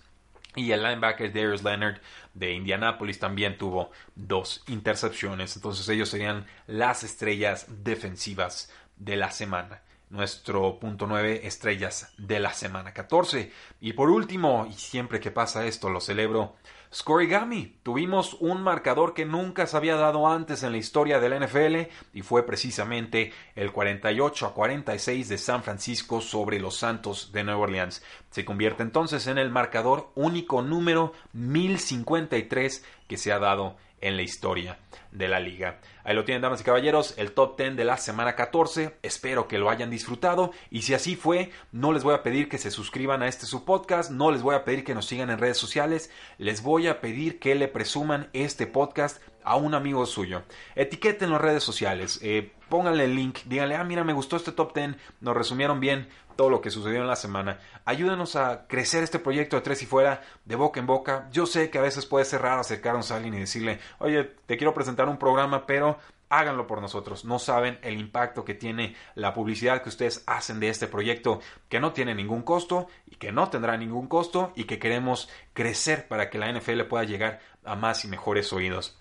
Y 0.55 0.71
el 0.71 0.83
linebacker 0.83 1.33
Darius 1.33 1.63
Leonard 1.63 1.99
de 2.35 2.53
Indianapolis 2.53 3.17
también 3.17 3.57
tuvo 3.57 3.89
dos 4.13 4.63
intercepciones. 4.67 5.55
Entonces 5.55 5.89
ellos 5.89 6.09
serían 6.09 6.45
las 6.67 7.03
estrellas 7.03 7.65
defensivas 7.83 8.71
de 8.97 9.15
la 9.15 9.31
semana 9.31 9.81
nuestro 10.09 10.79
punto 10.79 11.07
9 11.07 11.41
estrellas 11.45 12.13
de 12.17 12.39
la 12.39 12.53
semana 12.53 12.93
14. 12.93 13.51
Y 13.81 13.93
por 13.93 14.09
último, 14.09 14.67
y 14.69 14.73
siempre 14.73 15.19
que 15.19 15.31
pasa 15.31 15.65
esto 15.65 15.89
lo 15.89 15.99
celebro, 15.99 16.55
Scorigami. 16.95 17.75
Tuvimos 17.83 18.35
un 18.39 18.61
marcador 18.61 19.13
que 19.13 19.25
nunca 19.25 19.67
se 19.67 19.75
había 19.75 19.95
dado 19.95 20.29
antes 20.29 20.63
en 20.63 20.71
la 20.71 20.77
historia 20.77 21.19
del 21.19 21.43
NFL 21.43 21.91
y 22.13 22.21
fue 22.21 22.45
precisamente 22.45 23.33
el 23.55 23.73
48 23.73 24.45
a 24.45 24.53
46 24.53 25.27
de 25.27 25.37
San 25.37 25.61
Francisco 25.61 26.21
sobre 26.21 26.59
los 26.59 26.77
Santos 26.77 27.33
de 27.33 27.43
Nueva 27.43 27.61
Orleans. 27.61 28.01
Se 28.29 28.45
convierte 28.45 28.83
entonces 28.83 29.27
en 29.27 29.37
el 29.37 29.49
marcador 29.49 30.09
único 30.15 30.61
número 30.61 31.11
1053 31.33 32.85
que 33.09 33.17
se 33.17 33.33
ha 33.33 33.39
dado 33.39 33.75
en 33.99 34.15
la 34.15 34.23
historia 34.23 34.77
de 35.17 35.28
la 35.28 35.39
liga. 35.39 35.80
Ahí 36.04 36.15
lo 36.15 36.25
tienen, 36.25 36.41
damas 36.41 36.62
y 36.62 36.63
caballeros, 36.63 37.15
el 37.17 37.32
top 37.32 37.58
10 37.58 37.75
de 37.75 37.86
la 37.86 37.97
semana 37.97 38.36
14. 38.36 38.97
Espero 39.01 39.47
que 39.47 39.58
lo 39.58 39.69
hayan 39.69 39.89
disfrutado. 39.89 40.51
Y 40.69 40.84
si 40.84 40.93
así 40.93 41.15
fue, 41.15 41.51
no 41.71 41.93
les 41.93 42.04
voy 42.04 42.13
a 42.13 42.23
pedir 42.23 42.49
que 42.49 42.58
se 42.58 42.71
suscriban 42.71 43.23
a 43.23 43.28
este 43.28 43.45
su 43.45 43.65
podcast, 43.65 44.12
no 44.12 44.32
les 44.32 44.41
voy 44.41 44.56
a 44.56 44.63
pedir 44.63 44.84
que 44.84 44.95
nos 44.95 45.06
sigan 45.06 45.30
en 45.30 45.39
redes 45.39 45.58
sociales, 45.58 46.12
les 46.38 46.62
voy 46.62 46.88
a 46.88 47.01
pedir 47.01 47.39
que 47.39 47.56
le 47.56 47.67
presuman 47.67 48.30
este 48.34 48.67
podcast 48.67 49.21
a 49.43 49.56
un 49.56 49.73
amigo 49.73 50.06
suyo. 50.06 50.43
Etiqueten 50.75 51.32
las 51.32 51.41
redes 51.41 51.63
sociales, 51.63 52.19
eh, 52.23 52.51
pónganle 52.67 53.06
el 53.06 53.15
link, 53.15 53.39
díganle, 53.45 53.75
ah, 53.75 53.84
mira, 53.84 54.04
me 54.04 54.13
gustó 54.13 54.36
este 54.36 54.51
top 54.51 54.73
10, 54.73 54.95
nos 55.21 55.38
resumieron 55.38 55.80
bien 55.80 56.08
todo 56.36 56.49
lo 56.49 56.62
que 56.62 56.69
sucedió 56.69 57.01
en 57.01 57.08
la 57.08 57.15
semana. 57.15 57.60
Ayúdenos 57.86 58.36
a 58.36 58.67
crecer 58.67 59.04
este 59.04 59.19
proyecto 59.19 59.56
de 59.56 59.62
tres 59.62 59.82
y 59.84 59.86
fuera, 59.86 60.21
de 60.43 60.56
boca 60.56 60.80
en 60.80 60.86
boca. 60.88 61.30
Yo 61.32 61.45
sé 61.45 61.69
que 61.69 61.78
a 61.78 61.82
veces 61.82 62.06
puede 62.06 62.25
ser 62.25 62.41
raro 62.41 62.62
acercarnos 62.62 63.12
a 63.12 63.15
alguien 63.15 63.36
y 63.36 63.39
decirle, 63.39 63.80
oye, 63.99 64.23
te 64.45 64.58
quiero 64.58 64.73
presentar 64.73 65.04
un 65.09 65.17
programa, 65.17 65.65
pero 65.65 65.97
háganlo 66.29 66.67
por 66.67 66.81
nosotros. 66.81 67.25
No 67.25 67.39
saben 67.39 67.79
el 67.81 67.99
impacto 67.99 68.45
que 68.45 68.53
tiene 68.53 68.95
la 69.15 69.33
publicidad 69.33 69.81
que 69.81 69.89
ustedes 69.89 70.23
hacen 70.27 70.59
de 70.59 70.69
este 70.69 70.87
proyecto, 70.87 71.39
que 71.69 71.79
no 71.79 71.93
tiene 71.93 72.15
ningún 72.15 72.43
costo 72.43 72.87
y 73.05 73.15
que 73.15 73.31
no 73.31 73.49
tendrá 73.49 73.77
ningún 73.77 74.07
costo 74.07 74.51
y 74.55 74.65
que 74.65 74.79
queremos 74.79 75.29
crecer 75.53 76.07
para 76.07 76.29
que 76.29 76.37
la 76.37 76.51
NFL 76.51 76.81
pueda 76.83 77.03
llegar 77.03 77.39
a 77.63 77.75
más 77.75 78.05
y 78.05 78.07
mejores 78.07 78.51
oídos. 78.53 78.97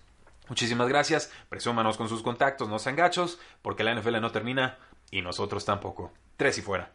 Muchísimas 0.47 0.87
gracias, 0.87 1.31
presúmanos 1.49 1.97
con 1.97 2.07
sus 2.07 2.21
contactos, 2.21 2.69
no 2.69 2.77
sean 2.77 2.95
gachos, 2.95 3.39
porque 3.63 3.83
la 3.83 3.95
NFL 3.95 4.21
no 4.21 4.31
termina 4.31 4.77
y 5.09 5.21
nosotros 5.21 5.65
tampoco. 5.65 6.11
Tres 6.37 6.57
y 6.59 6.61
fuera. 6.61 6.94